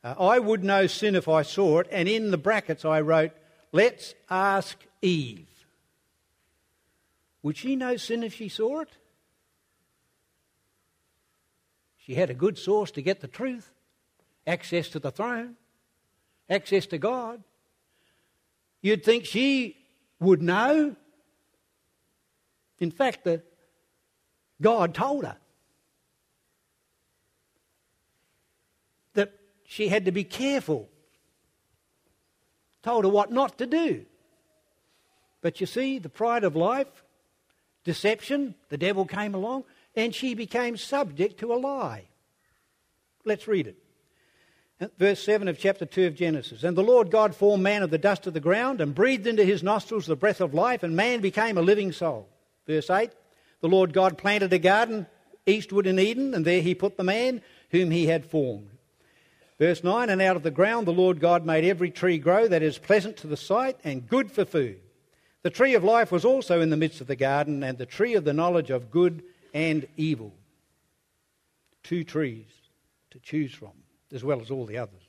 [0.03, 3.31] uh, I would know sin if I saw it, and in the brackets I wrote,
[3.71, 5.47] Let's ask Eve.
[7.43, 8.89] Would she know sin if she saw it?
[11.97, 13.71] She had a good source to get the truth,
[14.45, 15.55] access to the throne,
[16.49, 17.43] access to God.
[18.81, 19.77] You'd think she
[20.19, 20.95] would know.
[22.79, 23.43] In fact, the,
[24.59, 25.37] God told her
[29.13, 29.33] that
[29.71, 30.89] she had to be careful,
[32.83, 34.05] told her what not to do.
[35.39, 37.05] But you see, the pride of life,
[37.85, 39.63] deception, the devil came along,
[39.95, 42.09] and she became subject to a lie.
[43.23, 44.91] Let's read it.
[44.97, 46.65] Verse 7 of chapter 2 of Genesis.
[46.65, 49.45] And the Lord God formed man of the dust of the ground and breathed into
[49.45, 52.27] his nostrils the breath of life, and man became a living soul.
[52.67, 53.11] Verse 8
[53.61, 55.07] The Lord God planted a garden
[55.45, 58.70] eastward in Eden, and there he put the man whom he had formed.
[59.61, 62.63] Verse 9 And out of the ground the Lord God made every tree grow that
[62.63, 64.79] is pleasant to the sight and good for food.
[65.43, 68.15] The tree of life was also in the midst of the garden, and the tree
[68.15, 69.21] of the knowledge of good
[69.53, 70.33] and evil.
[71.83, 72.47] Two trees
[73.11, 73.73] to choose from
[74.11, 75.03] as well as all the others.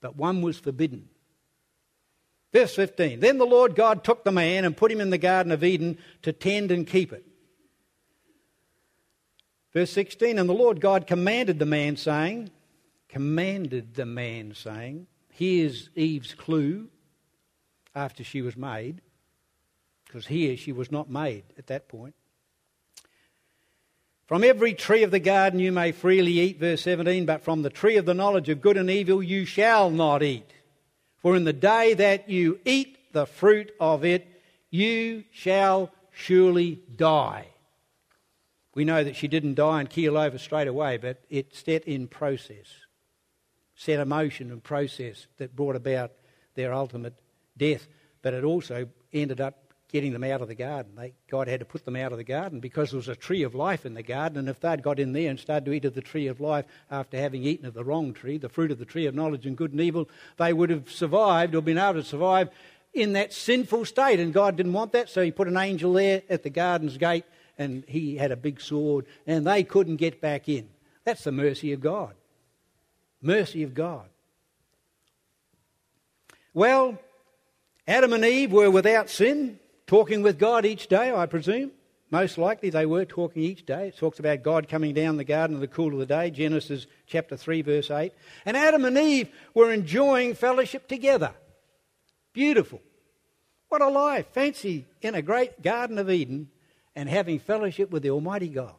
[0.00, 1.10] But one was forbidden.
[2.54, 5.52] Verse 15 Then the Lord God took the man and put him in the Garden
[5.52, 7.26] of Eden to tend and keep it.
[9.74, 12.50] Verse 16 And the Lord God commanded the man, saying,
[13.16, 16.88] Commanded the man, saying, Here's Eve's clue
[17.94, 19.00] after she was made,
[20.04, 22.14] because here she was not made at that point.
[24.26, 27.70] From every tree of the garden you may freely eat, verse 17, but from the
[27.70, 30.52] tree of the knowledge of good and evil you shall not eat.
[31.16, 34.28] For in the day that you eat the fruit of it,
[34.68, 37.46] you shall surely die.
[38.74, 42.08] We know that she didn't die and keel over straight away, but it set in
[42.08, 42.85] process,
[43.76, 46.12] set a motion and process that brought about
[46.54, 47.14] their ultimate
[47.56, 47.86] death.
[48.22, 50.92] But it also ended up getting them out of the garden.
[50.96, 53.44] They, God had to put them out of the garden because there was a tree
[53.44, 55.84] of life in the garden, and if they'd got in there and started to eat
[55.84, 58.78] of the tree of life after having eaten of the wrong tree, the fruit of
[58.78, 60.08] the tree of knowledge and good and evil,
[60.38, 62.50] they would have survived or been able to survive
[62.94, 66.22] in that sinful state, and God didn't want that, so He put an angel there
[66.28, 67.24] at the garden's gate,
[67.58, 70.68] and he had a big sword, and they couldn't get back in.
[71.04, 72.14] That's the mercy of God.
[73.20, 74.06] Mercy of God.
[76.54, 76.98] Well,
[77.86, 81.72] Adam and Eve were without sin, talking with God each day, I presume.
[82.10, 83.88] Most likely they were talking each day.
[83.88, 86.86] It talks about God coming down the garden in the cool of the day, Genesis
[87.06, 88.12] chapter 3, verse 8.
[88.44, 91.32] And Adam and Eve were enjoying fellowship together.
[92.32, 92.80] Beautiful.
[93.68, 94.26] What a life.
[94.32, 96.48] Fancy in a great Garden of Eden
[96.94, 98.74] and having fellowship with the Almighty God.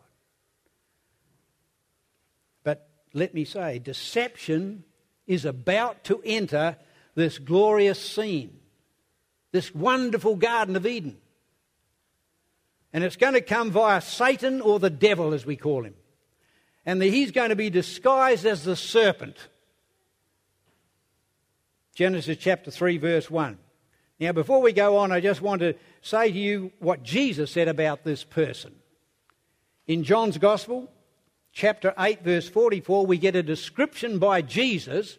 [2.64, 2.88] But
[3.18, 4.84] let me say, deception
[5.26, 6.78] is about to enter
[7.16, 8.60] this glorious scene,
[9.52, 11.18] this wonderful Garden of Eden.
[12.94, 15.96] And it's going to come via Satan or the devil, as we call him.
[16.86, 19.36] And he's going to be disguised as the serpent.
[21.96, 23.58] Genesis chapter 3, verse 1.
[24.20, 27.68] Now, before we go on, I just want to say to you what Jesus said
[27.68, 28.74] about this person.
[29.86, 30.90] In John's Gospel,
[31.58, 35.18] chapter 8, verse 44, we get a description by Jesus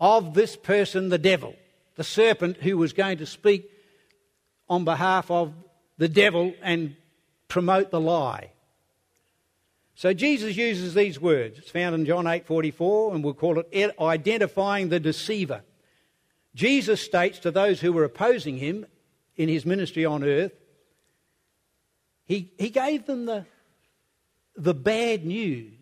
[0.00, 1.54] of this person, the devil,
[1.94, 3.70] the serpent who was going to speak
[4.68, 5.54] on behalf of
[5.96, 6.96] the devil and
[7.46, 8.50] promote the lie.
[9.94, 11.58] So Jesus uses these words.
[11.58, 15.62] It's found in John 8:44 and we'll call it identifying the deceiver.
[16.56, 18.84] Jesus states to those who were opposing him
[19.36, 20.52] in his ministry on earth,
[22.24, 23.46] he, he gave them the,
[24.58, 25.72] the bad news.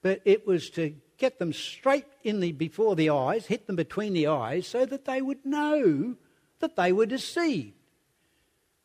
[0.00, 4.12] But it was to get them straight in the before the eyes, hit them between
[4.12, 6.16] the eyes, so that they would know
[6.60, 7.74] that they were deceived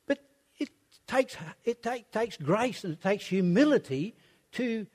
[0.07, 0.19] But
[0.57, 0.69] it
[1.07, 4.15] takes, it take, takes grace and it takes humility
[4.53, 4.87] to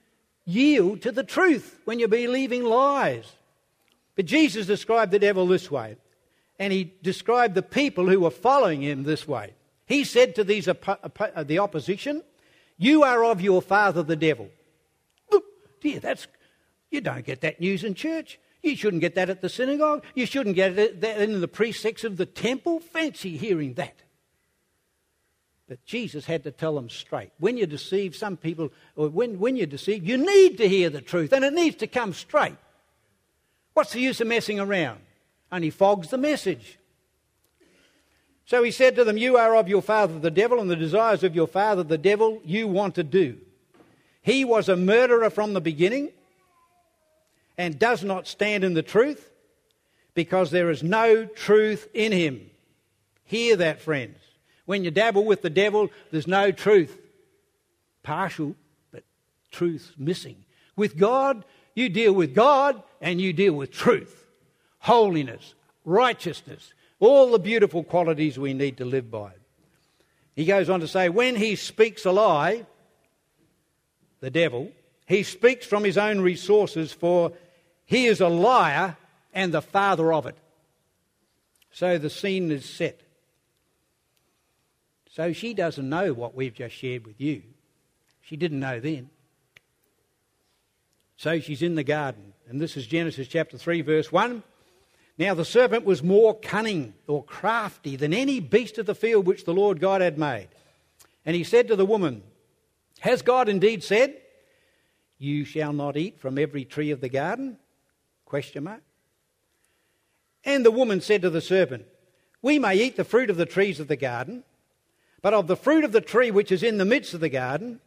[0.45, 3.25] yield to the truth when you're believing lies.
[4.15, 5.97] But Jesus described the devil this way,
[6.59, 9.55] and he described the people who were following him this way.
[9.87, 10.75] He said to these uh,
[11.45, 12.23] the opposition,
[12.83, 14.51] "You are of your father the devil."
[15.81, 16.27] Dear, that's
[16.91, 18.39] you don't get that news in church.
[18.63, 20.05] You shouldn't get that at the synagogue.
[20.15, 22.79] You shouldn't get that in the precincts of the temple.
[22.79, 24.03] Fancy hearing that.
[25.69, 27.31] But Jesus had to tell them straight.
[27.39, 31.01] When you deceive some people, or when, when you deceive, you need to hear the
[31.01, 32.59] truth and it needs to come straight.
[33.75, 35.01] What's the use of messing around?
[35.51, 36.79] Only fogs the message.
[38.45, 41.23] So he said to them, You are of your father the devil, and the desires
[41.23, 43.39] of your father the devil you want to do.
[44.23, 46.11] He was a murderer from the beginning
[47.59, 49.31] and does not stand in the truth
[50.15, 52.51] because there is no truth in him.
[53.25, 54.19] Hear that, friends.
[54.65, 56.99] When you dabble with the devil, there's no truth.
[58.03, 58.55] Partial,
[58.93, 59.05] but
[59.51, 60.45] truth missing.
[60.77, 64.25] With God, you deal with God and you deal with truth,
[64.79, 66.73] holiness, righteousness,
[67.03, 69.33] all the beautiful qualities we need to live by.
[70.37, 72.65] He goes on to say, when he speaks a lie,
[74.21, 74.71] the devil,
[75.07, 77.33] he speaks from his own resources, for
[77.87, 78.97] he is a liar
[79.35, 80.37] and the father of it.
[81.73, 83.01] So the scene is set.
[85.11, 87.43] So she doesn't know what we've just shared with you.
[88.21, 89.11] She didn't know then.
[91.17, 92.33] So she's in the garden.
[92.49, 94.45] And this is Genesis chapter 3, verse 1.
[95.23, 99.45] Now the serpent was more cunning or crafty than any beast of the field which
[99.45, 100.49] the Lord God had made.
[101.25, 102.25] And he said to the woman,
[102.99, 104.21] Has God indeed said,
[105.19, 107.59] You shall not eat from every tree of the garden?
[108.25, 108.83] Question mark.
[110.45, 111.87] And the woman said to the serpent,
[112.43, 114.43] We may eat the fruit of the trees of the garden,
[115.21, 117.79] but of the fruit of the tree which is in the midst of the garden,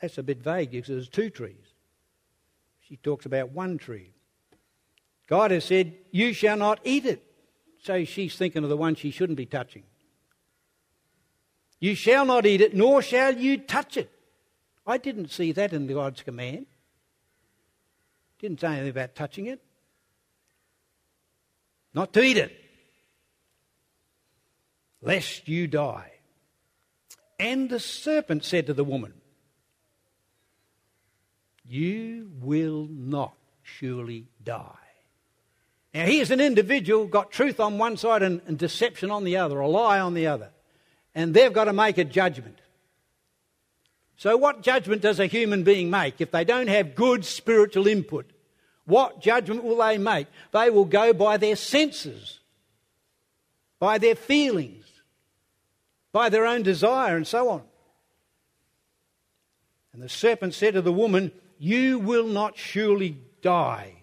[0.00, 1.72] that's a bit vague because there's two trees.
[2.80, 4.15] She talks about one tree.
[5.26, 7.22] God has said, You shall not eat it.
[7.82, 9.84] So she's thinking of the one she shouldn't be touching.
[11.78, 14.10] You shall not eat it, nor shall you touch it.
[14.86, 16.66] I didn't see that in God's command.
[18.38, 19.62] Didn't say anything about touching it.
[21.92, 22.66] Not to eat it
[25.06, 26.12] lest you die.
[27.38, 29.14] And the serpent said to the woman,
[31.64, 34.85] You will not surely die.
[35.96, 39.38] Now, he here's an individual got truth on one side and, and deception on the
[39.38, 40.50] other, a lie on the other.
[41.14, 42.58] And they've got to make a judgment.
[44.18, 48.30] So, what judgment does a human being make if they don't have good spiritual input?
[48.84, 50.26] What judgment will they make?
[50.52, 52.40] They will go by their senses,
[53.78, 54.86] by their feelings
[56.16, 57.62] by their own desire, and so on.
[59.92, 63.95] And the serpent said to the woman, You will not surely die.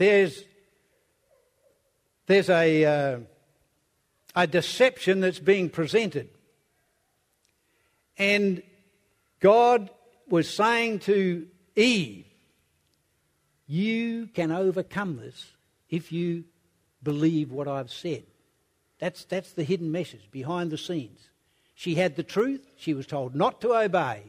[0.00, 0.44] There's,
[2.26, 3.18] there's a, uh,
[4.34, 6.30] a deception that's being presented.
[8.16, 8.62] And
[9.40, 9.90] God
[10.26, 11.46] was saying to
[11.76, 12.24] Eve,
[13.66, 15.52] You can overcome this
[15.90, 16.44] if you
[17.02, 18.22] believe what I've said.
[19.00, 21.28] That's, that's the hidden message behind the scenes.
[21.74, 22.66] She had the truth.
[22.78, 24.22] She was told not to obey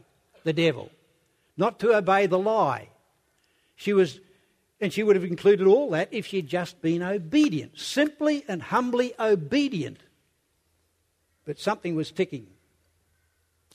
[0.44, 0.90] the devil,
[1.56, 2.90] not to obey the lie.
[3.74, 4.20] She was,
[4.82, 8.60] and she would have included all that if she had just been obedient, simply and
[8.60, 9.98] humbly obedient.
[11.44, 12.48] But something was ticking.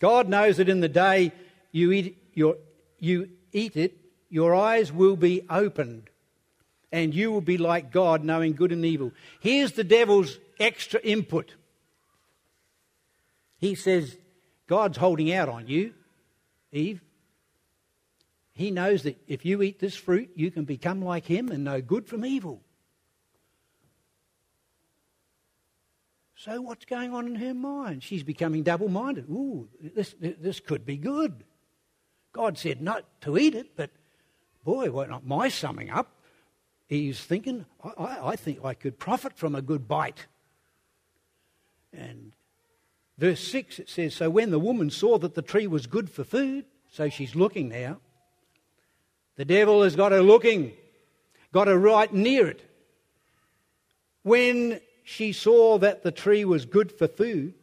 [0.02, 1.32] God knows that in the day
[1.72, 2.58] you eat, your,
[3.00, 3.98] you eat it,
[4.30, 6.10] your eyes will be opened
[6.92, 9.14] and you will be like God, knowing good and evil.
[9.40, 11.56] Here's the devil's extra input.
[13.60, 14.18] He says,
[14.68, 15.94] God's holding out on you,
[16.74, 17.02] Eve.
[18.58, 21.80] He knows that if you eat this fruit, you can become like him and know
[21.80, 22.64] good from evil.
[26.36, 28.02] So, what's going on in her mind?
[28.02, 29.26] She's becoming double minded.
[29.30, 31.44] Ooh, this, this could be good.
[32.34, 33.92] God said not to eat it, but
[34.64, 36.16] boy, well, not my summing up.
[36.88, 40.26] He's thinking, I, I think I could profit from a good bite.
[41.94, 42.32] And
[43.20, 46.24] verse 6 it says, So when the woman saw that the tree was good for
[46.24, 48.00] food, so she's looking now,
[49.38, 50.74] the devil has got her looking,
[51.54, 52.62] got her right near it.
[54.24, 57.54] When she saw that the tree was good for food,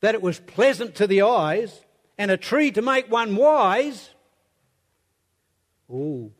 [0.00, 1.80] that it was pleasant to the eyes,
[2.18, 4.10] and a tree to make one wise,
[5.90, 6.32] oh,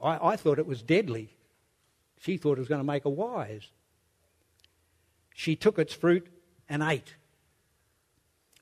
[0.00, 1.34] I, I thought it was deadly.
[2.20, 3.66] She thought it was going to make her wise.
[5.34, 6.26] She took its fruit
[6.68, 7.14] and ate.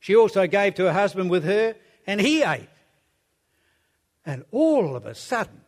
[0.01, 1.75] She also gave to her husband with her,
[2.07, 2.69] and he ate.
[4.27, 5.61] And all of a sudden,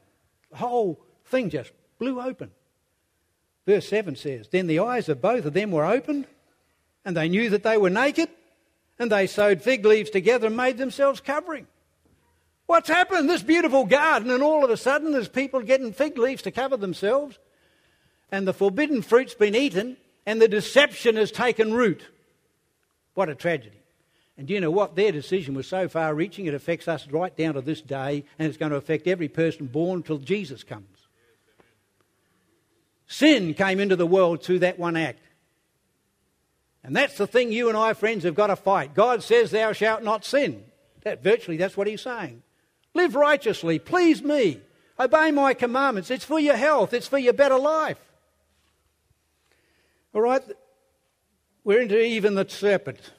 [0.50, 2.50] the whole thing just blew open.
[3.66, 6.26] Verse 7 says Then the eyes of both of them were opened,
[7.04, 8.28] and they knew that they were naked,
[8.98, 11.68] and they sewed fig leaves together and made themselves covering.
[12.66, 13.30] What's happened?
[13.30, 16.76] This beautiful garden, and all of a sudden there's people getting fig leaves to cover
[16.76, 17.38] themselves,
[18.32, 19.96] and the forbidden fruit's been eaten,
[20.26, 22.04] and the deception has taken root.
[23.14, 23.77] What a tragedy.
[24.38, 24.94] And do you know what?
[24.94, 28.48] Their decision was so far reaching, it affects us right down to this day, and
[28.48, 30.86] it's going to affect every person born till Jesus comes.
[33.08, 35.18] Sin came into the world through that one act.
[36.84, 38.94] And that's the thing you and I, friends, have got to fight.
[38.94, 40.62] God says, Thou shalt not sin.
[41.02, 42.42] That, virtually, that's what He's saying.
[42.94, 44.60] Live righteously, please me,
[45.00, 46.10] obey my commandments.
[46.12, 47.98] It's for your health, it's for your better life.
[50.14, 50.42] All right?
[51.64, 53.10] We're into even the serpent.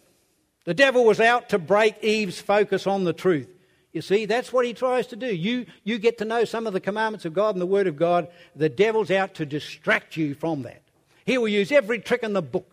[0.69, 3.49] The devil was out to break Eve's focus on the truth.
[3.91, 5.25] You see, that's what he tries to do.
[5.25, 7.97] You, you get to know some of the commandments of God and the Word of
[7.97, 8.27] God.
[8.55, 10.83] The devil's out to distract you from that.
[11.25, 12.71] He will use every trick in the book.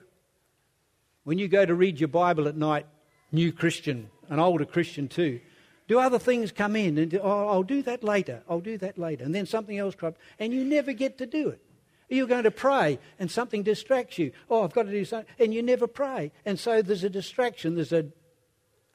[1.24, 2.84] When you go to read your Bible at night,
[3.32, 5.40] new Christian, an older Christian too,
[5.88, 6.99] do other things come in?
[6.99, 8.42] And oh, I'll do that later.
[8.47, 9.24] I'll do that later.
[9.24, 11.62] And then something else crops, and you never get to do it.
[12.09, 14.33] You're going to pray and something distracts you.
[14.49, 15.33] Oh, I've got to do something.
[15.39, 16.33] And you never pray.
[16.45, 18.07] And so there's a distraction, there's a,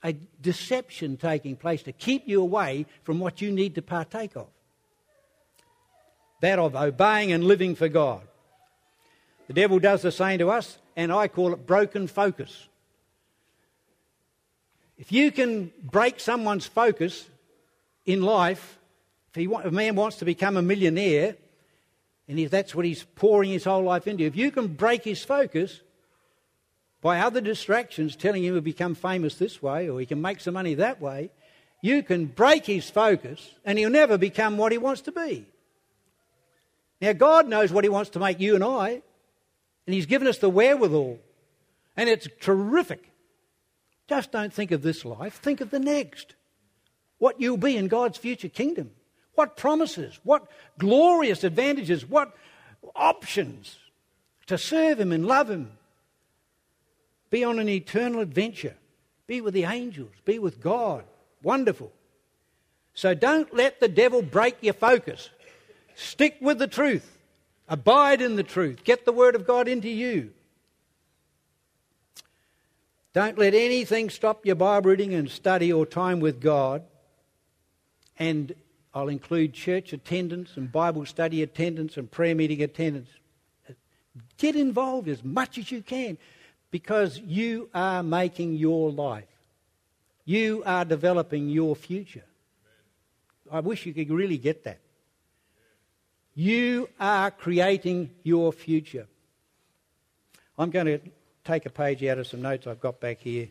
[0.04, 4.48] a deception taking place to keep you away from what you need to partake of
[6.42, 8.22] that of obeying and living for God.
[9.48, 12.68] The devil does the same to us, and I call it broken focus.
[14.98, 17.28] If you can break someone's focus
[18.06, 18.78] in life,
[19.30, 21.36] if he, a man wants to become a millionaire,
[22.32, 25.22] and if that's what he's pouring his whole life into, if you can break his
[25.22, 25.82] focus
[27.02, 30.54] by other distractions telling him he'll become famous this way or he can make some
[30.54, 31.30] money that way,
[31.82, 35.46] you can break his focus and he'll never become what he wants to be.
[37.02, 39.02] Now, God knows what he wants to make you and I,
[39.86, 41.20] and he's given us the wherewithal,
[41.98, 43.12] and it's terrific.
[44.08, 46.36] Just don't think of this life, think of the next.
[47.18, 48.92] What you'll be in God's future kingdom.
[49.36, 52.36] What promises, what glorious advantages, what
[52.96, 53.78] options
[54.48, 55.72] to serve Him and love Him.
[57.30, 58.76] Be on an eternal adventure.
[59.28, 60.12] Be with the angels.
[60.26, 61.06] Be with God.
[61.42, 61.92] Wonderful.
[62.94, 65.30] So don't let the devil break your focus.
[65.96, 67.18] Stick with the truth.
[67.70, 68.84] Abide in the truth.
[68.84, 70.32] Get the Word of God into you.
[73.14, 76.84] Don't let anything stop your Bible reading and study or time with God.
[78.20, 78.54] And
[78.94, 83.10] I'll include church attendance and Bible study attendance and prayer meeting attendance.
[84.38, 86.18] Get involved as much as you can
[86.72, 89.24] because you are making your life.
[90.26, 92.26] You are developing your future.
[93.52, 94.80] I wish you could really get that.
[96.36, 99.08] You are creating your future.
[100.58, 101.00] I'm going to
[101.44, 103.50] take a page out of some notes I've got back here.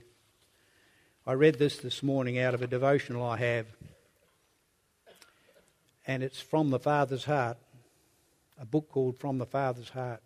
[1.26, 3.66] I read this this morning out of a devotional I have,
[6.10, 7.56] and it's from the Father's Heart,
[8.60, 10.20] a book called From the Father's Heart.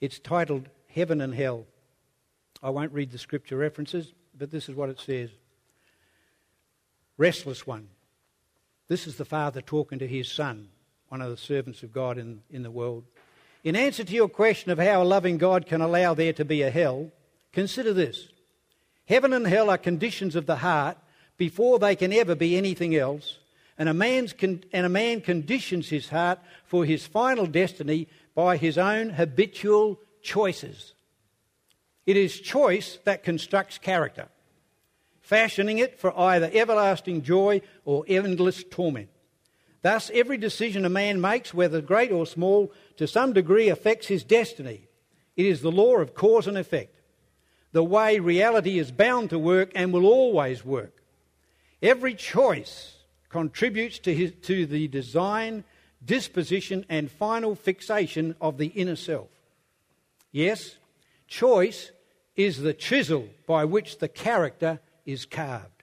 [0.00, 1.64] It's titled Heaven and Hell.
[2.60, 5.30] I won't read the scripture references, but this is what it says
[7.16, 7.86] Restless one.
[8.88, 10.70] This is the Father talking to his Son,
[11.08, 13.04] one of the servants of God in, in the world.
[13.62, 16.62] In answer to your question of how a loving God can allow there to be
[16.62, 17.12] a hell,
[17.52, 18.26] consider this.
[19.06, 20.98] Heaven and hell are conditions of the heart
[21.36, 23.38] before they can ever be anything else,
[23.78, 28.56] and a, man's con- and a man conditions his heart for his final destiny by
[28.56, 30.94] his own habitual choices.
[32.04, 34.28] It is choice that constructs character,
[35.20, 39.10] fashioning it for either everlasting joy or endless torment.
[39.82, 44.24] Thus, every decision a man makes, whether great or small, to some degree affects his
[44.24, 44.88] destiny.
[45.36, 47.00] It is the law of cause and effect,
[47.70, 51.00] the way reality is bound to work and will always work.
[51.80, 52.97] Every choice
[53.28, 55.64] contributes to, his, to the design,
[56.04, 59.28] disposition, and final fixation of the inner self.
[60.32, 60.76] Yes,
[61.26, 61.90] choice
[62.36, 65.82] is the chisel by which the character is carved.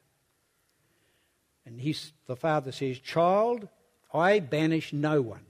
[1.65, 1.79] And
[2.27, 3.67] the father says, Child,
[4.13, 5.45] I banish no one,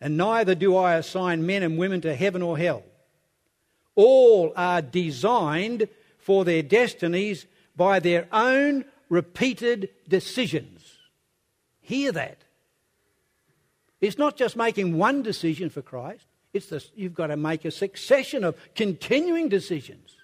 [0.00, 2.84] and neither do I assign men and women to heaven or hell.
[3.94, 10.96] All are designed for their destinies by their own repeated decisions.
[11.80, 12.44] Hear that.
[14.00, 16.24] It's not just making one decision for Christ.
[16.52, 20.16] It's this, you've got to make a succession of continuing decisions.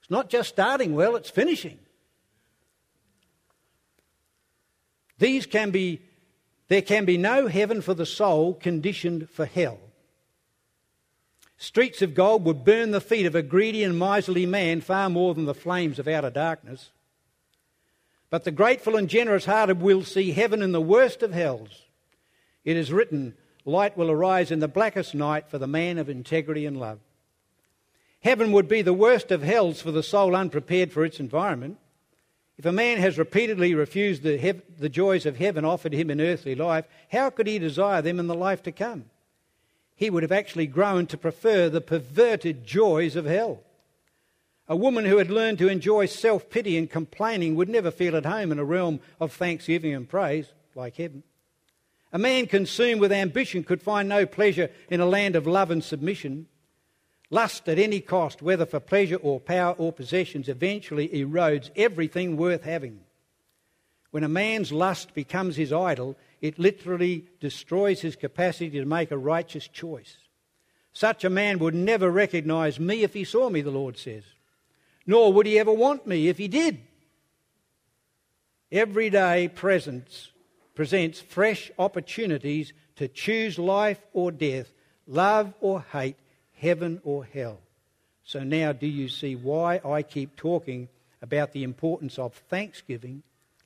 [0.00, 1.78] It's not just starting well, it's finishing.
[5.18, 6.00] These can be,
[6.68, 9.78] there can be no heaven for the soul conditioned for hell.
[11.56, 15.34] Streets of gold would burn the feet of a greedy and miserly man far more
[15.34, 16.90] than the flames of outer darkness.
[18.30, 21.86] But the grateful and generous hearted will see heaven in the worst of hells.
[22.64, 26.66] It is written, light will arise in the blackest night for the man of integrity
[26.66, 26.98] and love.
[28.20, 31.78] Heaven would be the worst of hells for the soul unprepared for its environment.
[32.58, 36.20] If a man has repeatedly refused the, hev- the joys of heaven offered him in
[36.20, 39.04] earthly life, how could he desire them in the life to come?
[39.94, 43.60] He would have actually grown to prefer the perverted joys of hell.
[44.68, 48.26] A woman who had learned to enjoy self pity and complaining would never feel at
[48.26, 51.22] home in a realm of thanksgiving and praise like heaven.
[52.12, 55.82] A man consumed with ambition could find no pleasure in a land of love and
[55.82, 56.46] submission.
[57.30, 62.64] Lust at any cost, whether for pleasure or power or possessions, eventually erodes everything worth
[62.64, 63.00] having.
[64.10, 69.18] When a man's lust becomes his idol, it literally destroys his capacity to make a
[69.18, 70.16] righteous choice.
[70.94, 74.24] Such a man would never recognize me if he saw me, the Lord says,
[75.08, 76.78] nor would he ever want me if he did.
[78.70, 80.30] Everyday presence
[80.74, 84.70] presents fresh opportunities to choose life or death,
[85.06, 86.16] love or hate,
[86.52, 87.58] heaven or hell.
[88.22, 90.90] So now, do you see why I keep talking
[91.22, 93.22] about the importance of thanksgiving,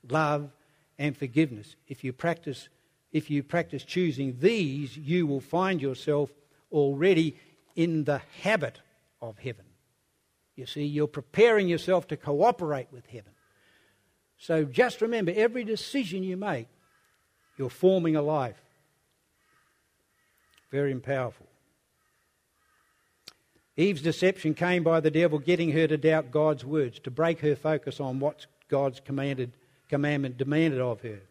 [0.09, 0.49] love,
[0.97, 1.75] and forgiveness?
[1.89, 2.69] If you practice,
[3.11, 6.29] if you practice choosing these, you will find yourself
[6.71, 7.35] already
[7.75, 8.79] in the habit
[9.21, 9.65] of heaven.
[10.55, 13.31] You see, you're preparing yourself to cooperate with heaven.
[14.37, 16.67] So just remember every decision you make
[17.57, 18.59] you're forming a life.
[20.71, 21.45] Very powerful.
[23.77, 27.55] Eve's deception came by the devil getting her to doubt God's words, to break her
[27.55, 29.51] focus on what God's commanded,
[29.89, 31.21] commandment demanded of her.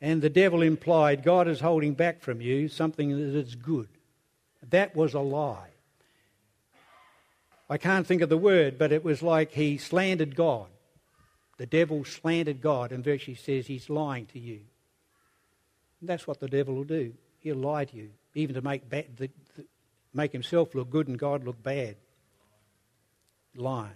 [0.00, 3.88] And the devil implied God is holding back from you something that is good.
[4.70, 5.69] That was a lie.
[7.70, 10.66] I can't think of the word, but it was like he slandered God.
[11.56, 14.60] The devil slandered God and virtually says he's lying to you.
[16.00, 17.14] And that's what the devil will do.
[17.38, 19.30] He'll lie to you, even to make, the, the,
[20.12, 21.94] make himself look good and God look bad.
[23.54, 23.92] Lie.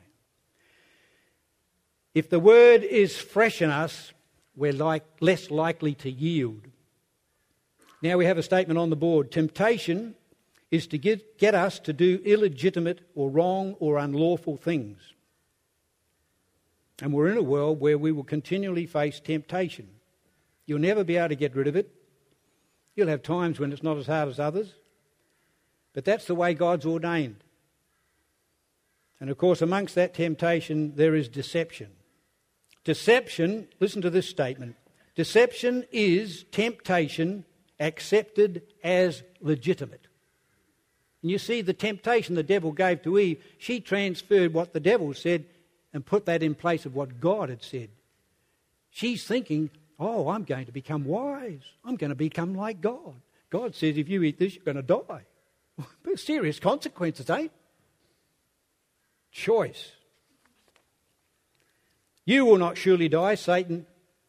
[2.14, 4.12] If the word is fresh in us,
[4.55, 6.61] we're like, less likely to yield.
[8.03, 9.33] Now we have a statement on the board.
[9.33, 10.14] Temptation
[10.75, 14.99] is to get, get us to do illegitimate or wrong or unlawful things.
[17.01, 19.89] And we're in a world where we will continually face temptation.
[20.66, 21.95] You'll never be able to get rid of it.
[22.97, 24.75] You'll have times when it's not as hard as others.
[25.93, 27.45] But that's the way God's ordained.
[29.20, 31.91] And of course, amongst that temptation, there is deception.
[32.83, 34.75] Deception, listen to this statement
[35.14, 37.45] deception is temptation
[37.79, 40.09] accepted as legitimate.
[41.25, 45.14] And you see the temptation the devil gave to Eve, she transferred what the devil
[45.14, 45.47] said
[45.95, 47.89] and put that in place of what God had said.
[48.91, 51.62] She's thinking, oh, I'm going to become wise.
[51.83, 53.14] I'm going to become like God.
[53.49, 55.22] God says, if you eat this, you're going to die.
[56.16, 57.49] Serious consequences, eh?
[59.33, 59.93] Choice.
[62.27, 63.87] You will not surely die, Satan.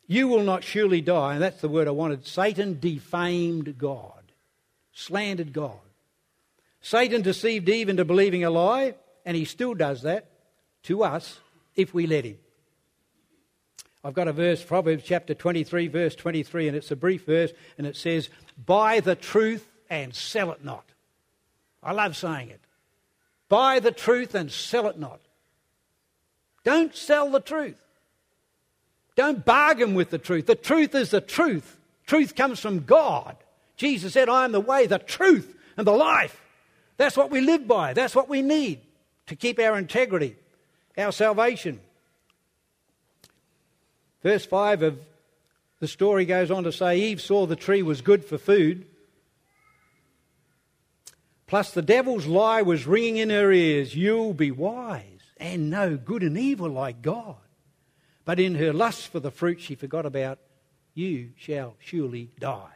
[0.08, 1.34] You will not surely die.
[1.34, 2.26] And that's the word I wanted.
[2.26, 4.32] Satan defamed God,
[4.94, 5.80] slandered God.
[6.86, 8.94] Satan deceived Eve into believing a lie,
[9.26, 10.30] and he still does that
[10.84, 11.40] to us
[11.76, 12.38] if we let him.
[14.04, 17.88] I've got a verse, Proverbs chapter 23, verse 23, and it's a brief verse, and
[17.88, 18.30] it says,
[18.64, 20.86] Buy the truth and sell it not.
[21.82, 22.62] I love saying it.
[23.50, 25.22] Buy the truth and sell it not.
[26.64, 27.82] Don't sell the truth.
[29.16, 30.46] Don't bargain with the truth.
[30.46, 31.80] The truth is the truth.
[32.06, 33.38] Truth comes from God.
[33.76, 36.44] Jesus said, I am the way, the truth, and the life.
[36.98, 37.94] That's what we live by.
[37.94, 38.82] That's what we need
[39.28, 40.36] to keep our integrity,
[40.98, 41.80] our salvation.
[44.24, 45.00] Verse 5 of
[45.80, 48.86] the story goes on to say Eve saw the tree was good for food.
[51.48, 55.04] Plus, the devil's lie was ringing in her ears You'll be wise
[55.38, 57.36] and know good and evil like God.
[58.24, 60.40] But in her lust for the fruit, she forgot about
[60.96, 62.75] you shall surely die.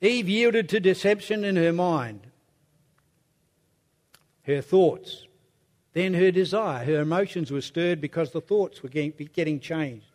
[0.00, 2.26] Eve yielded to deception in her mind,
[4.44, 5.26] her thoughts,
[5.92, 10.06] then her desire, her emotions were stirred because the thoughts were getting changed.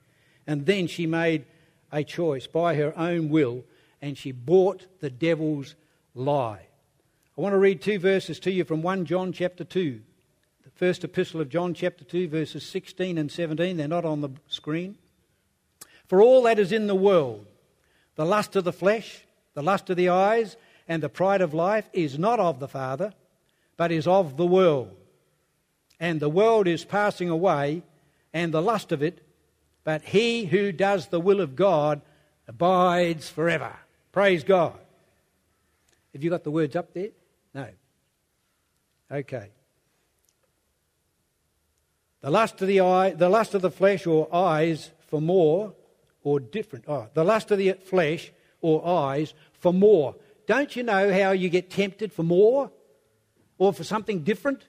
[0.48, 1.46] And then she made
[1.92, 3.64] a choice by her own will
[4.02, 5.76] and she bought the devil's
[6.14, 6.68] lie.
[7.38, 10.02] I want to read two verses to you from 1 John chapter 2.
[10.64, 13.76] The first epistle of John chapter 2, verses 16 and 17.
[13.76, 14.98] They're not on the screen.
[16.08, 17.46] For all that is in the world,
[18.16, 19.25] the lust of the flesh,
[19.56, 20.56] the lust of the eyes,
[20.88, 23.14] and the pride of life is not of the Father,
[23.76, 24.95] but is of the world
[25.99, 27.84] and the world is passing away
[28.34, 29.22] and the lust of it,
[29.84, 32.01] but he who does the will of God
[32.47, 33.74] abides forever.
[34.12, 34.78] Praise God.
[36.14, 37.10] Have you got the words up there?
[37.53, 37.68] No.
[39.12, 39.49] Okay.
[42.22, 45.74] The lust of the eye, the lust of the flesh or eyes for more
[46.24, 46.86] or different.
[46.88, 48.32] Oh, the lust of the flesh
[48.62, 50.16] or eyes for more.
[50.47, 52.72] Don't you know how you get tempted for more
[53.58, 54.66] or for something different?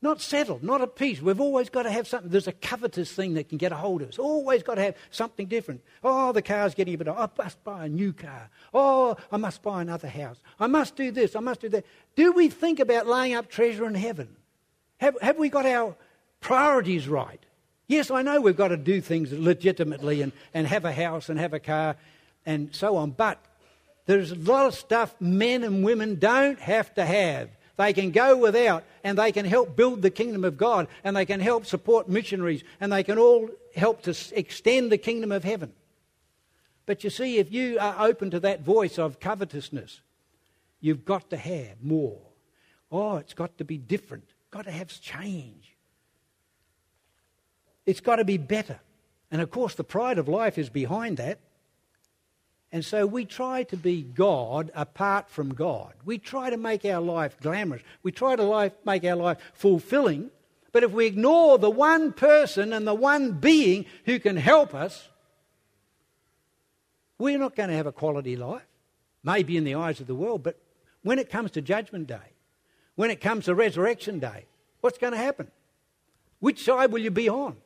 [0.00, 1.20] Not settled, not at peace.
[1.20, 2.30] We've always got to have something.
[2.30, 4.18] There's a covetous thing that can get a hold of us.
[4.18, 5.80] Always got to have something different.
[6.04, 7.08] Oh, the car's getting a bit.
[7.08, 7.18] old.
[7.18, 8.48] I must buy a new car.
[8.72, 10.40] Oh, I must buy another house.
[10.60, 11.34] I must do this.
[11.34, 11.84] I must do that.
[12.14, 14.36] Do we think about laying up treasure in heaven?
[14.98, 15.96] Have, have we got our
[16.40, 17.44] priorities right?
[17.88, 21.40] Yes, I know we've got to do things legitimately and, and have a house and
[21.40, 21.96] have a car
[22.46, 23.44] and so on, but
[24.08, 27.50] there's a lot of stuff men and women don't have to have.
[27.76, 31.26] They can go without and they can help build the kingdom of God and they
[31.26, 35.74] can help support missionaries and they can all help to extend the kingdom of heaven.
[36.86, 40.00] But you see, if you are open to that voice of covetousness,
[40.80, 42.18] you've got to have more.
[42.90, 44.24] Oh, it's got to be different.
[44.50, 45.76] Got to have change.
[47.84, 48.80] It's got to be better.
[49.30, 51.40] And of course, the pride of life is behind that.
[52.70, 55.94] And so we try to be God apart from God.
[56.04, 57.82] We try to make our life glamorous.
[58.02, 60.30] We try to life, make our life fulfilling.
[60.72, 65.08] But if we ignore the one person and the one being who can help us,
[67.18, 68.62] we're not going to have a quality life.
[69.24, 70.58] Maybe in the eyes of the world, but
[71.02, 72.34] when it comes to Judgment Day,
[72.94, 74.44] when it comes to Resurrection Day,
[74.80, 75.50] what's going to happen?
[76.38, 77.56] Which side will you be on?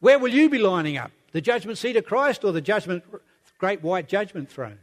[0.00, 1.10] Where will you be lining up?
[1.32, 3.04] The judgment seat of Christ or the judgment
[3.58, 4.78] great white judgment throne.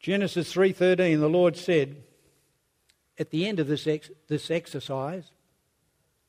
[0.00, 2.02] Genesis 3:13 the Lord said
[3.18, 5.30] at the end of this ex- this exercise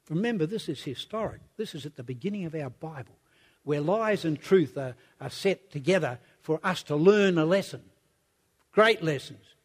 [0.09, 1.41] remember this is historic.
[1.57, 3.15] This is at the beginning of our Bible
[3.63, 7.83] where lies and truth are, are set together for us to learn a lesson
[8.71, 9.55] great lessons.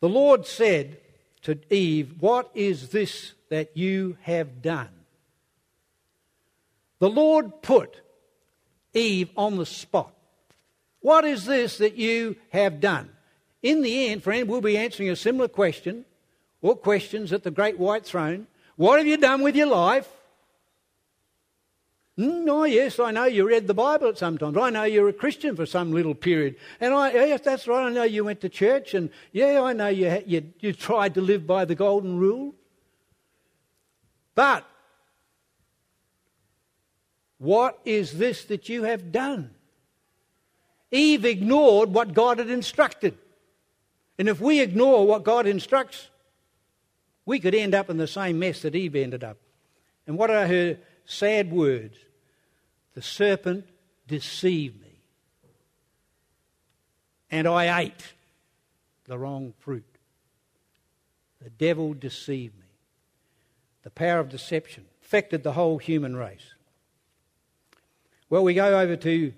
[0.00, 0.98] The Lord said
[1.42, 4.95] to Eve what is this that you have done
[6.98, 8.00] the Lord put
[8.94, 10.12] Eve on the spot.
[11.00, 13.10] What is this that you have done?
[13.62, 16.04] In the end, friend, we'll be answering a similar question
[16.62, 18.46] or questions at the great white throne.
[18.76, 20.08] What have you done with your life?
[22.18, 24.56] Mm, oh, yes, I know you read the Bible at some times.
[24.56, 26.56] I know you're a Christian for some little period.
[26.80, 27.86] And I, yes, that's right.
[27.86, 28.94] I know you went to church.
[28.94, 32.54] And yeah, I know you, you, you tried to live by the golden rule.
[34.34, 34.66] But
[37.38, 39.50] What is this that you have done?
[40.90, 43.16] Eve ignored what God had instructed.
[44.18, 46.08] And if we ignore what God instructs,
[47.26, 49.36] we could end up in the same mess that Eve ended up.
[50.06, 51.96] And what are her sad words?
[52.94, 53.66] The serpent
[54.06, 55.00] deceived me.
[57.30, 58.14] And I ate
[59.04, 59.84] the wrong fruit.
[61.42, 62.62] The devil deceived me.
[63.82, 66.54] The power of deception affected the whole human race.
[68.28, 69.32] Well, we go over to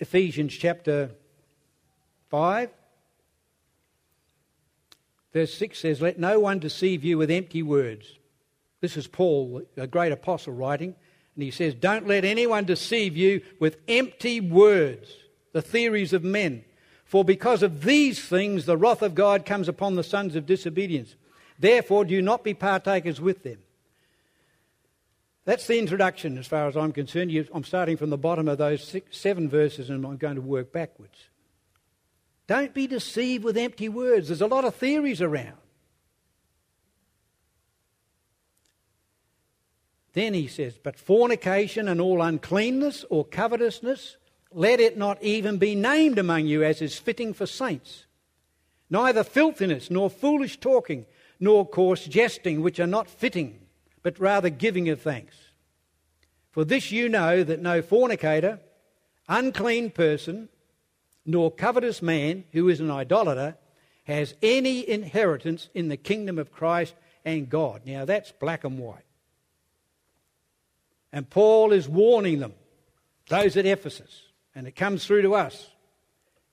[0.00, 1.12] Ephesians chapter
[2.28, 2.68] 5.
[5.32, 8.18] Verse 6 says, Let no one deceive you with empty words.
[8.82, 10.94] This is Paul, a great apostle, writing.
[11.34, 15.08] And he says, Don't let anyone deceive you with empty words,
[15.54, 16.64] the theories of men.
[17.06, 21.14] For because of these things the wrath of God comes upon the sons of disobedience.
[21.58, 23.58] Therefore, do not be partakers with them.
[25.48, 27.32] That's the introduction as far as I'm concerned.
[27.54, 30.74] I'm starting from the bottom of those six, seven verses and I'm going to work
[30.74, 31.30] backwards.
[32.46, 34.28] Don't be deceived with empty words.
[34.28, 35.56] There's a lot of theories around.
[40.12, 44.18] Then he says, But fornication and all uncleanness or covetousness,
[44.52, 48.04] let it not even be named among you as is fitting for saints.
[48.90, 51.06] Neither filthiness, nor foolish talking,
[51.40, 53.60] nor coarse jesting, which are not fitting
[54.02, 55.36] but rather giving of thanks.
[56.50, 58.60] For this you know that no fornicator,
[59.28, 60.48] unclean person,
[61.24, 63.56] nor covetous man who is an idolater
[64.04, 66.94] has any inheritance in the kingdom of Christ
[67.24, 67.82] and God.
[67.84, 69.04] Now that's black and white.
[71.12, 72.54] And Paul is warning them,
[73.28, 74.22] those at Ephesus,
[74.54, 75.68] and it comes through to us.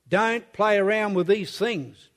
[0.07, 2.09] Don't play around with these things.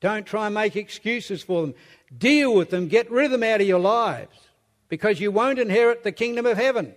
[0.00, 1.74] Don't try and make excuses for them.
[2.16, 4.47] Deal with them, get rid of them out of your lives
[4.88, 6.94] because you won't inherit the kingdom of heaven.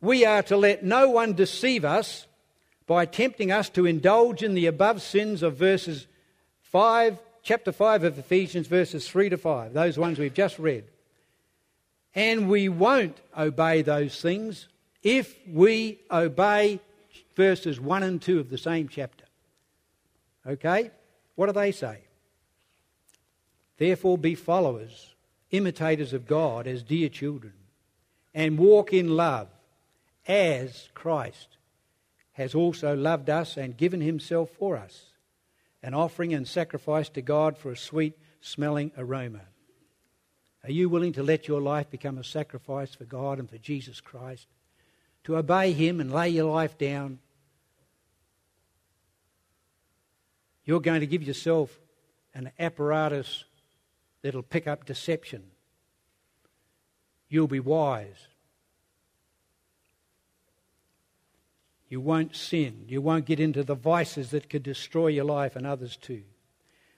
[0.00, 2.26] We are to let no one deceive us
[2.86, 6.06] by tempting us to indulge in the above sins of verses
[6.62, 10.84] 5, chapter 5 of Ephesians, verses 3 to 5, those ones we've just read.
[12.14, 14.68] And we won't obey those things
[15.02, 16.80] if we obey
[17.36, 19.24] verses 1 and 2 of the same chapter.
[20.46, 20.90] Okay?
[21.36, 21.98] What do they say?
[23.78, 25.11] Therefore, be followers
[25.52, 27.52] imitators of God as dear children,
[28.34, 29.48] and walk in love
[30.26, 31.56] as Christ
[32.32, 35.06] has also loved us and given himself for us,
[35.82, 39.42] an offering and sacrifice to God for a sweet smelling aroma.
[40.64, 44.00] Are you willing to let your life become a sacrifice for God and for Jesus
[44.00, 44.46] Christ?
[45.24, 47.18] To obey Him and lay your life down?
[50.64, 51.76] You're going to give yourself
[52.34, 53.44] an apparatus
[54.22, 55.42] that'll pick up deception.
[57.28, 58.28] You'll be wise.
[61.88, 62.84] You won't sin.
[62.88, 66.22] You won't get into the vices that could destroy your life and others too.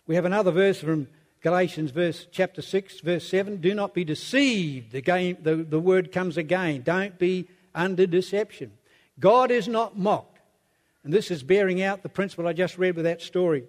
[0.07, 1.09] We have another verse from
[1.45, 6.81] Galatians verse chapter 6 verse 7 do not be deceived the, the word comes again
[6.81, 8.73] don't be under deception
[9.21, 10.41] God is not mocked
[11.05, 13.65] and this is bearing out the principle I just read with that story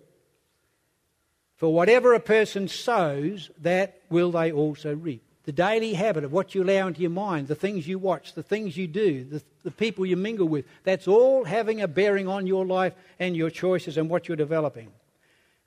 [1.55, 5.23] for whatever a person sows, that will they also reap.
[5.45, 8.43] The daily habit of what you allow into your mind, the things you watch, the
[8.43, 12.47] things you do, the, the people you mingle with, that's all having a bearing on
[12.47, 14.91] your life and your choices and what you're developing.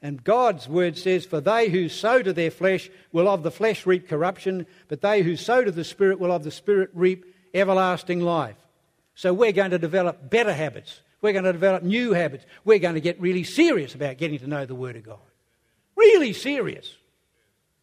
[0.02, 3.86] And God's word says, For they who sow to their flesh will of the flesh
[3.86, 7.24] reap corruption, but they who sow to the Spirit will of the Spirit reap
[7.54, 8.56] everlasting life.
[9.14, 11.00] So we're going to develop better habits.
[11.20, 12.44] We're going to develop new habits.
[12.64, 15.18] We're going to get really serious about getting to know the Word of God.
[15.98, 16.94] Really serious.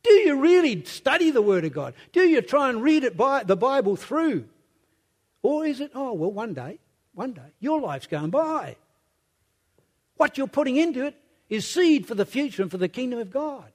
[0.01, 1.93] Do you really study the Word of God?
[2.13, 4.45] Do you try and read it by the Bible through?
[5.43, 6.79] Or is it, oh, well, one day,
[7.13, 8.77] one day, your life's going by.
[10.15, 11.15] What you're putting into it
[11.49, 13.65] is seed for the future and for the kingdom of God.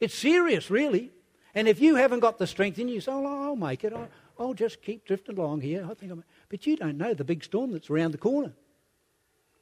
[0.00, 1.10] It's serious, really.
[1.54, 3.92] And if you haven't got the strength in you, you say, oh, I'll make it.
[3.92, 4.08] I'll,
[4.40, 5.86] I'll just keep drifting along here.
[5.88, 6.24] I think I'm...
[6.48, 8.52] But you don't know the big storm that's around the corner.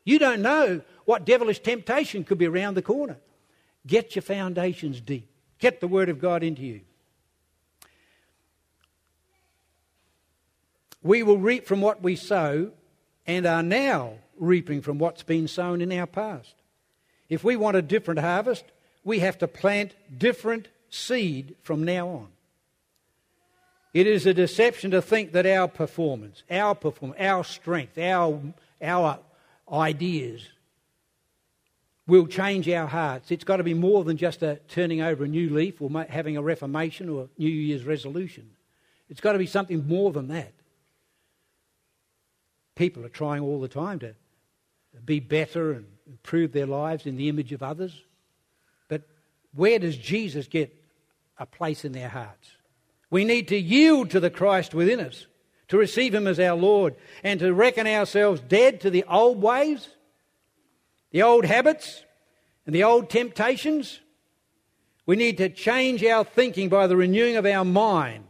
[0.05, 3.18] You don't know what devilish temptation could be around the corner.
[3.87, 5.28] Get your foundations deep.
[5.59, 6.81] Get the Word of God into you.
[11.03, 12.72] We will reap from what we sow
[13.26, 16.55] and are now reaping from what's been sown in our past.
[17.28, 18.64] If we want a different harvest,
[19.05, 22.28] we have to plant different seed from now on.
[23.95, 28.41] It is a deception to think that our performance, our performance, our strength, our,
[28.83, 29.18] our
[29.70, 30.47] ideas
[32.07, 33.30] will change our hearts.
[33.30, 36.36] It's got to be more than just a turning over a new leaf or having
[36.36, 38.51] a reformation or a New Year's resolution.
[39.09, 40.53] It's got to be something more than that.
[42.74, 44.14] People are trying all the time to
[45.05, 48.03] be better and improve their lives in the image of others.
[48.88, 49.03] But
[49.55, 50.74] where does Jesus get
[51.38, 52.51] a place in their hearts?
[53.11, 55.26] We need to yield to the Christ within us,
[55.68, 59.88] to receive Him as our Lord, and to reckon ourselves dead to the old ways,
[61.11, 62.05] the old habits,
[62.67, 64.01] and the old temptations.
[65.07, 68.25] We need to change our thinking by the renewing of our mind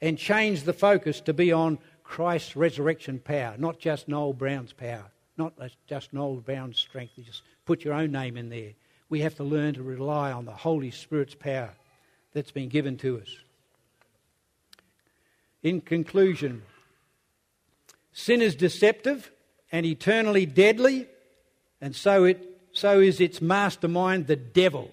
[0.00, 5.04] and change the focus to be on Christ's resurrection power, not just Noel Brown's power,
[5.36, 5.52] not
[5.86, 7.12] just Noel Brown's strength.
[7.16, 8.72] You just put your own name in there.
[9.08, 11.70] We have to learn to rely on the Holy Spirit's power
[12.32, 13.38] that's been given to us.
[15.62, 16.62] In conclusion,
[18.12, 19.30] sin is deceptive
[19.72, 21.06] and eternally deadly,
[21.80, 24.90] and so, it, so is its mastermind, the devil.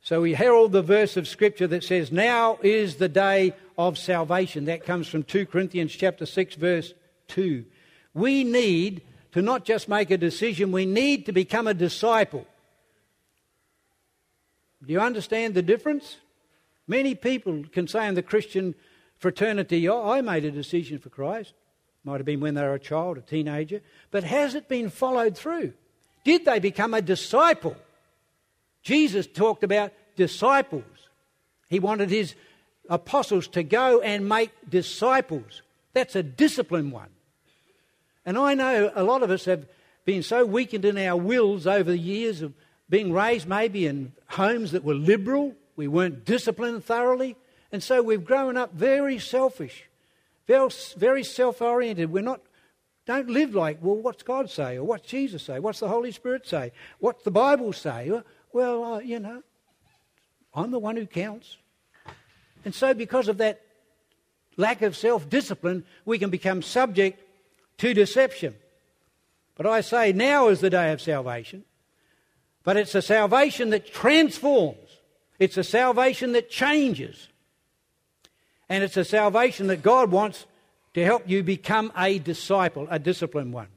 [0.00, 4.64] So we herald the verse of Scripture that says, Now is the day of salvation.
[4.64, 6.92] That comes from 2 Corinthians chapter 6, verse
[7.28, 7.64] 2.
[8.12, 12.46] We need to not just make a decision, we need to become a disciple.
[14.84, 16.16] Do you understand the difference?
[16.86, 18.74] Many people can say in the Christian
[19.18, 21.54] fraternity, oh, I made a decision for Christ.
[22.04, 23.80] Might have been when they were a child, a teenager.
[24.10, 25.72] But has it been followed through?
[26.24, 27.76] Did they become a disciple?
[28.82, 30.84] Jesus talked about disciples.
[31.68, 32.34] He wanted his
[32.88, 35.62] apostles to go and make disciples.
[35.92, 37.08] That's a disciplined one.
[38.26, 39.66] And I know a lot of us have
[40.04, 42.52] been so weakened in our wills over the years of
[42.88, 45.54] being raised maybe in homes that were liberal.
[45.76, 47.36] We weren't disciplined thoroughly.
[47.70, 49.84] And so we've grown up very selfish,
[50.46, 52.12] very self oriented.
[52.12, 52.40] We're not
[53.04, 54.76] don't live like, well, what's God say?
[54.76, 55.58] Or what's Jesus say?
[55.58, 56.72] What's the Holy Spirit say?
[57.00, 58.12] What's the Bible say?
[58.52, 59.42] Well, uh, you know,
[60.54, 61.56] I'm the one who counts.
[62.64, 63.60] And so, because of that
[64.56, 67.20] lack of self discipline, we can become subject
[67.78, 68.54] to deception.
[69.56, 71.64] But I say now is the day of salvation.
[72.64, 75.00] But it's a salvation that transforms,
[75.40, 77.28] it's a salvation that changes.
[78.72, 80.46] And it's a salvation that God wants
[80.94, 83.68] to help you become a disciple, a disciplined one.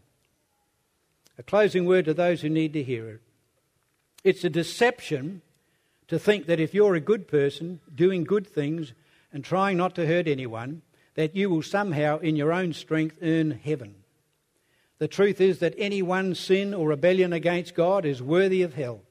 [1.38, 3.22] A closing word to those who need to hear it.
[4.24, 5.42] It's a deception
[6.08, 8.94] to think that if you're a good person, doing good things,
[9.34, 10.82] and trying not to hurt anyone,
[11.16, 13.96] that you will somehow, in your own strength, earn heaven.
[15.00, 19.02] The truth is that any one sin or rebellion against God is worthy of hell.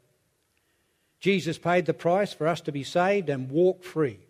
[1.20, 4.20] Jesus paid the price for us to be saved and walk free.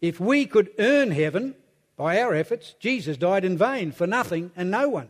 [0.00, 1.54] If we could earn heaven
[1.96, 5.08] by our efforts, Jesus died in vain for nothing and no one.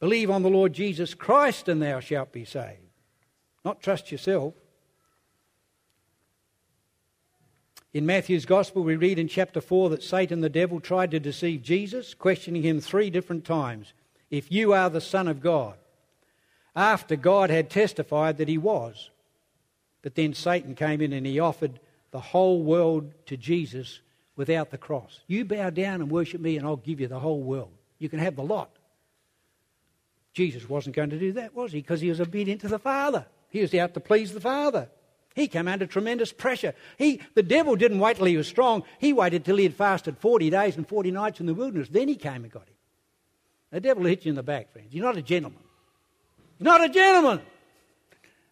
[0.00, 2.88] Believe on the Lord Jesus Christ and thou shalt be saved
[3.68, 4.54] not trust yourself.
[7.92, 11.62] In Matthew's Gospel, we read in chapter 4 that Satan, the devil, tried to deceive
[11.62, 13.92] Jesus, questioning him three different times
[14.30, 15.74] if you are the Son of God,
[16.74, 19.10] after God had testified that he was.
[20.00, 21.78] But then Satan came in and he offered
[22.18, 24.00] the whole world to Jesus
[24.34, 25.20] without the cross.
[25.28, 27.70] You bow down and worship me, and I'll give you the whole world.
[28.00, 28.76] You can have the lot.
[30.32, 31.78] Jesus wasn't going to do that, was he?
[31.78, 33.24] Because he was obedient to the Father.
[33.50, 34.88] He was out to please the Father.
[35.36, 36.74] He came under tremendous pressure.
[36.96, 38.82] He, the devil didn't wait till he was strong.
[38.98, 41.88] He waited till he had fasted 40 days and 40 nights in the wilderness.
[41.88, 42.74] Then he came and got him.
[43.70, 44.92] The devil will hit you in the back, friends.
[44.92, 45.62] You're not a gentleman.
[46.58, 47.42] You're not a gentleman.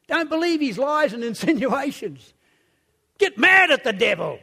[0.06, 2.32] Don't believe his lies and insinuations.
[3.18, 4.38] Get mad at the devil.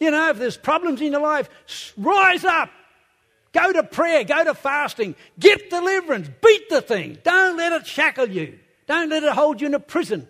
[0.00, 1.48] You know, if there's problems in your life,
[1.96, 2.70] rise up.
[3.52, 4.24] Go to prayer.
[4.24, 5.14] Go to fasting.
[5.38, 6.28] Get deliverance.
[6.42, 7.18] Beat the thing.
[7.22, 8.58] Don't let it shackle you.
[8.86, 10.28] Don't let it hold you in a prison.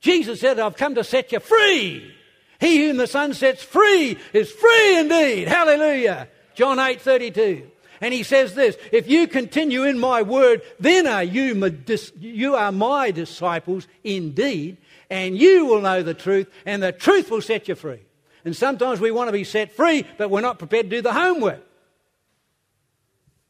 [0.00, 2.12] Jesus said, I've come to set you free.
[2.58, 5.48] He whom the Son sets free is free indeed.
[5.48, 6.28] Hallelujah.
[6.54, 7.70] John 8 32.
[8.00, 11.72] And he says this If you continue in my word, then are you, my,
[12.18, 14.78] you are my disciples indeed,
[15.12, 18.00] and you will know the truth, and the truth will set you free.
[18.46, 21.12] And sometimes we want to be set free, but we're not prepared to do the
[21.12, 21.60] homework.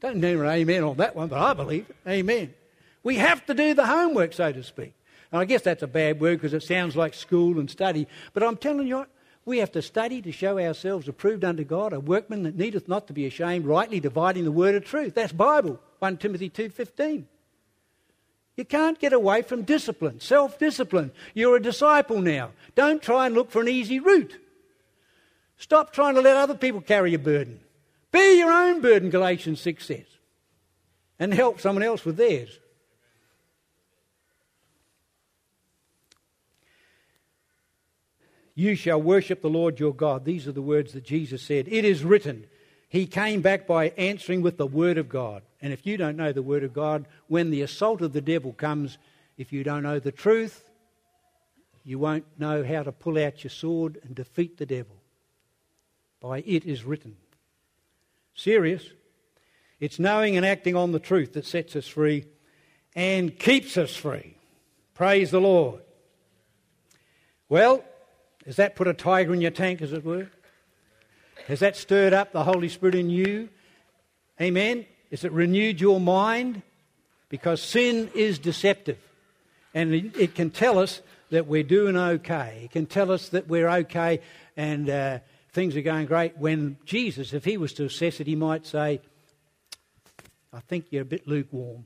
[0.01, 1.97] Don't never amen on that one, but I believe it.
[2.05, 2.53] Amen.
[3.05, 4.93] We have to do the homework, so to speak.
[5.31, 8.09] And I guess that's a bad word because it sounds like school and study.
[8.33, 9.11] But I'm telling you what,
[9.45, 13.07] we have to study to show ourselves approved unto God, a workman that needeth not
[13.07, 15.15] to be ashamed, rightly dividing the word of truth.
[15.15, 17.27] That's Bible, 1 Timothy 2.15.
[18.57, 21.13] You can't get away from discipline, self-discipline.
[21.35, 22.51] You're a disciple now.
[22.75, 24.39] Don't try and look for an easy route.
[25.57, 27.61] Stop trying to let other people carry your burden.
[28.11, 30.07] Bear your own burden, Galatians 6 says,
[31.19, 32.59] and help someone else with theirs.
[38.55, 40.27] You shall worship the Lord your God.
[40.27, 41.69] These are the words that Jesus said.
[41.69, 42.45] It is written.
[42.87, 45.43] He came back by answering with the Word of God.
[45.63, 48.53] And if you don't know the Word of God, when the assault of the devil
[48.53, 48.99] comes,
[49.39, 50.69] if you don't know the truth,
[51.85, 54.97] you won't know how to pull out your sword and defeat the devil.
[56.21, 57.17] By it is written.
[58.35, 58.85] Serious.
[59.81, 62.27] It's knowing and acting on the truth that sets us free
[62.95, 64.37] and keeps us free.
[64.95, 65.81] Praise the Lord.
[67.49, 67.85] Well,
[68.47, 70.29] has that put a tiger in your tank, as it were?
[71.47, 73.49] Has that stirred up the Holy Spirit in you?
[74.41, 74.87] Amen.
[75.13, 76.63] Has it renewed your mind?
[77.29, 78.99] Because sin is deceptive.
[79.75, 82.63] And it can tell us that we're doing okay.
[82.65, 84.21] It can tell us that we're okay
[84.57, 85.19] and uh,
[85.53, 86.37] things are going great.
[86.39, 89.01] When Jesus, if he was to assess it, he might say,
[90.53, 91.85] I think you're a bit lukewarm.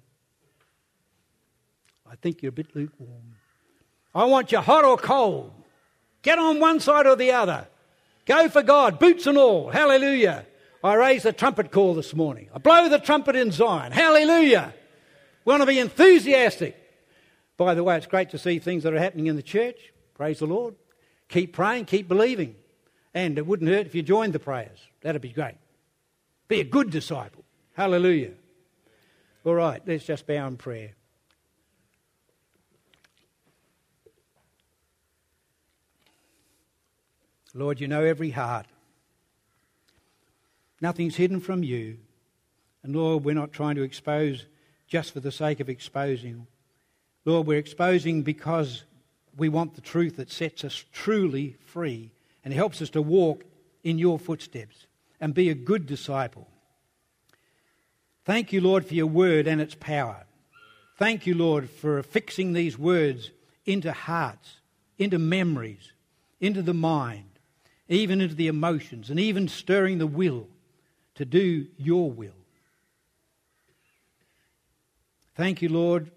[2.11, 3.37] I think you're a bit lukewarm.
[4.15, 5.53] I want you hot or cold.
[6.23, 7.67] Get on one side or the other.
[8.25, 9.71] Go for God, boots and all.
[9.71, 10.47] Hallelujah.
[10.85, 12.49] I raise the trumpet call this morning.
[12.55, 13.93] I blow the trumpet in Zion.
[13.93, 14.73] Hallelujah.
[15.45, 16.77] We want to be enthusiastic.
[17.57, 19.93] By the way, it's great to see things that are happening in the church.
[20.15, 20.75] Praise the Lord.
[21.29, 22.55] Keep praying, keep believing.
[23.15, 24.79] And it wouldn't hurt if you joined the prayers.
[25.01, 25.57] That'd be great.
[26.49, 27.45] Be a good disciple.
[27.75, 28.33] Hallelujah.
[29.45, 30.93] All right, let's just bow in prayer.
[37.55, 38.67] Lord, you know every heart.
[40.81, 41.99] Nothing's hidden from you.
[42.83, 44.47] And Lord, we're not trying to expose
[44.87, 46.47] just for the sake of exposing.
[47.25, 48.85] Lord, we're exposing because
[49.37, 52.13] we want the truth that sets us truly free
[52.45, 53.45] and helps us to walk
[53.83, 54.87] in your footsteps
[55.21, 56.47] and be a good disciple.
[58.25, 60.25] Thank you, Lord, for your word and its power.
[60.99, 63.31] Thank you, Lord, for fixing these words
[63.65, 64.61] into hearts,
[64.99, 65.93] into memories,
[66.41, 67.39] into the mind,
[67.89, 70.49] even into the emotions, and even stirring the will
[71.17, 72.33] to do your will.
[75.35, 76.11] Thank you, Lord,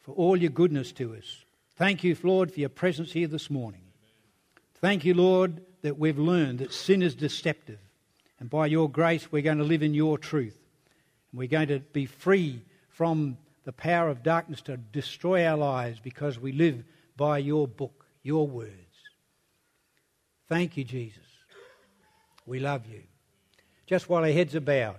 [0.00, 1.44] for all your goodness to us.
[1.76, 3.80] Thank you, Lord, for your presence here this morning.
[4.76, 7.80] Thank you, Lord, that we've learned that sin is deceptive.
[8.38, 10.58] And by your grace, we're going to live in your truth.
[11.32, 15.98] And we're going to be free from the power of darkness to destroy our lives
[16.00, 16.84] because we live
[17.16, 18.72] by your book, your words.
[20.48, 21.22] Thank you, Jesus.
[22.46, 23.02] We love you.
[23.86, 24.96] Just while our heads are bowed,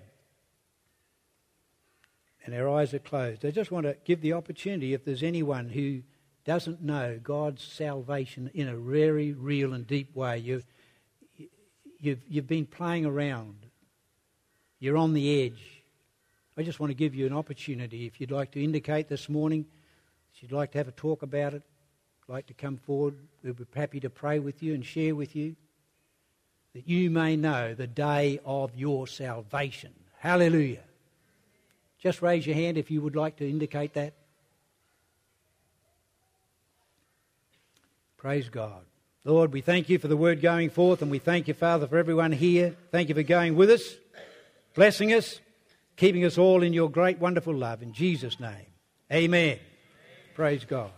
[2.45, 3.43] and our eyes are closed.
[3.43, 6.01] I just want to give the opportunity if there's anyone who
[6.45, 10.37] doesn't know God's salvation in a very real and deep way.
[10.37, 10.65] You've,
[11.99, 13.65] you've, you've been playing around,
[14.79, 15.83] you're on the edge.
[16.55, 19.65] I just want to give you an opportunity if you'd like to indicate this morning,
[20.35, 21.63] if you'd like to have a talk about it,
[22.27, 25.55] like to come forward, we'd be happy to pray with you and share with you
[26.75, 29.93] that you may know the day of your salvation.
[30.19, 30.83] Hallelujah.
[31.99, 34.13] Just raise your hand if you would like to indicate that.
[38.17, 38.81] Praise God.
[39.23, 41.97] Lord, we thank you for the word going forth, and we thank you, Father, for
[41.97, 42.75] everyone here.
[42.91, 43.95] Thank you for going with us,
[44.73, 45.39] blessing us,
[45.95, 47.83] keeping us all in your great, wonderful love.
[47.83, 48.67] In Jesus' name,
[49.09, 49.23] amen.
[49.33, 49.59] amen.
[50.35, 50.91] Praise God.